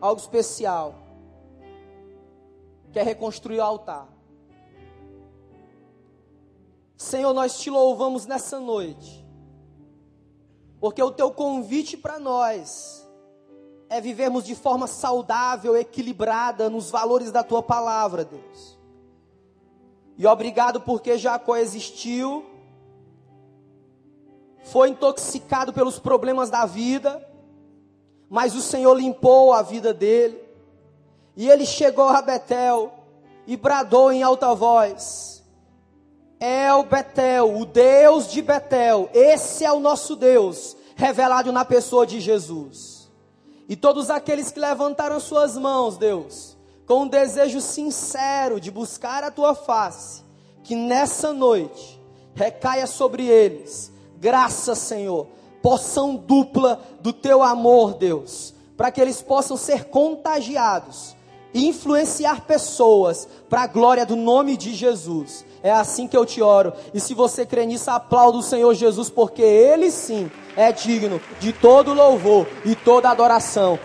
algo 0.01 0.21
especial. 0.21 0.95
Quer 2.93 3.05
reconstruir 3.05 3.59
o 3.59 3.63
altar. 3.63 4.09
Senhor, 7.03 7.35
nós 7.35 7.59
te 7.59 7.69
louvamos 7.69 8.27
nessa 8.27 8.61
noite, 8.61 9.27
porque 10.81 11.03
o 11.03 11.11
teu 11.11 11.33
convite 11.33 11.97
para 11.97 12.19
nós 12.19 13.07
é 13.89 14.01
vivermos 14.01 14.45
de 14.45 14.55
forma 14.55 14.87
saudável, 14.87 15.77
equilibrada 15.77 16.71
nos 16.71 16.91
valores 16.91 17.33
da 17.33 17.43
tua 17.43 17.63
palavra, 17.63 18.25
Deus. 18.25 18.79
E 20.17 20.27
obrigado 20.27 20.81
porque 20.81 21.19
já 21.19 21.39
coexistiu, 21.39 22.47
foi 24.63 24.91
intoxicado 24.91 25.73
pelos 25.73 25.99
problemas 25.99 26.51
da 26.51 26.65
vida, 26.65 27.29
mas 28.31 28.55
o 28.55 28.63
Senhor 28.63 28.95
limpou 28.95 29.53
a 29.53 29.61
vida 29.61 29.93
dele. 29.93 30.41
E 31.37 31.51
ele 31.51 31.67
chegou 31.67 32.09
a 32.09 32.23
Betel 32.23 32.93
e 33.47 33.57
bradou 33.57 34.13
em 34.13 34.23
alta 34.23 34.55
voz: 34.55 35.42
El 36.45 36.83
Betel, 36.83 37.57
o 37.57 37.65
Deus 37.65 38.27
de 38.27 38.43
Betel, 38.43 39.09
esse 39.15 39.65
é 39.65 39.71
o 39.71 39.79
nosso 39.79 40.17
Deus, 40.17 40.77
revelado 40.97 41.53
na 41.53 41.65
pessoa 41.65 42.05
de 42.05 42.21
Jesus. 42.21 43.09
E 43.69 43.77
todos 43.77 44.11
aqueles 44.11 44.51
que 44.51 44.59
levantaram 44.59 45.21
suas 45.21 45.57
mãos, 45.57 45.97
Deus, 45.97 46.57
com 46.85 47.03
um 47.03 47.09
desejo 47.09 47.61
sincero 47.61 48.61
de 48.61 48.73
buscar 48.73 49.23
a 49.23 49.31
tua 49.31 49.55
face, 49.55 50.25
que 50.65 50.75
nessa 50.75 51.33
noite 51.33 52.03
recaia 52.35 52.89
sobre 52.89 53.25
eles, 53.25 53.93
graça, 54.19 54.75
Senhor 54.75 55.29
porção 55.63 56.17
dupla 56.17 56.83
do 57.01 57.13
teu 57.13 57.43
amor, 57.43 57.95
Deus, 57.95 58.53
para 58.77 58.91
que 58.91 59.01
eles 59.01 59.23
possam 59.23 59.57
ser 59.57 59.85
contagiados 59.85 61.17
e 61.55 61.69
influenciar 61.69 62.43
pessoas 62.47 63.29
para 63.49 63.63
a 63.63 63.67
glória 63.67 64.05
do 64.05 64.17
nome 64.17 64.57
de 64.57 64.75
Jesus. 64.75 65.45
É 65.63 65.71
assim 65.71 66.09
que 66.09 66.17
eu 66.17 66.27
te 66.27 66.43
oro. 66.43 66.73
E 66.93 67.01
se 67.01 67.15
você 67.15 67.47
crê 67.47 67.65
nisso, 67.65 67.91
aplauda 67.91 68.39
o 68.39 68.43
Senhor 68.43 68.75
Jesus, 68.75 69.09
porque 69.09 69.43
Ele 69.43 69.91
sim 69.91 70.31
é 70.57 70.73
digno 70.73 71.21
de 71.39 71.53
todo 71.53 71.95
louvor 71.95 72.47
e 72.65 72.75
toda 72.75 73.11
adoração. 73.11 73.79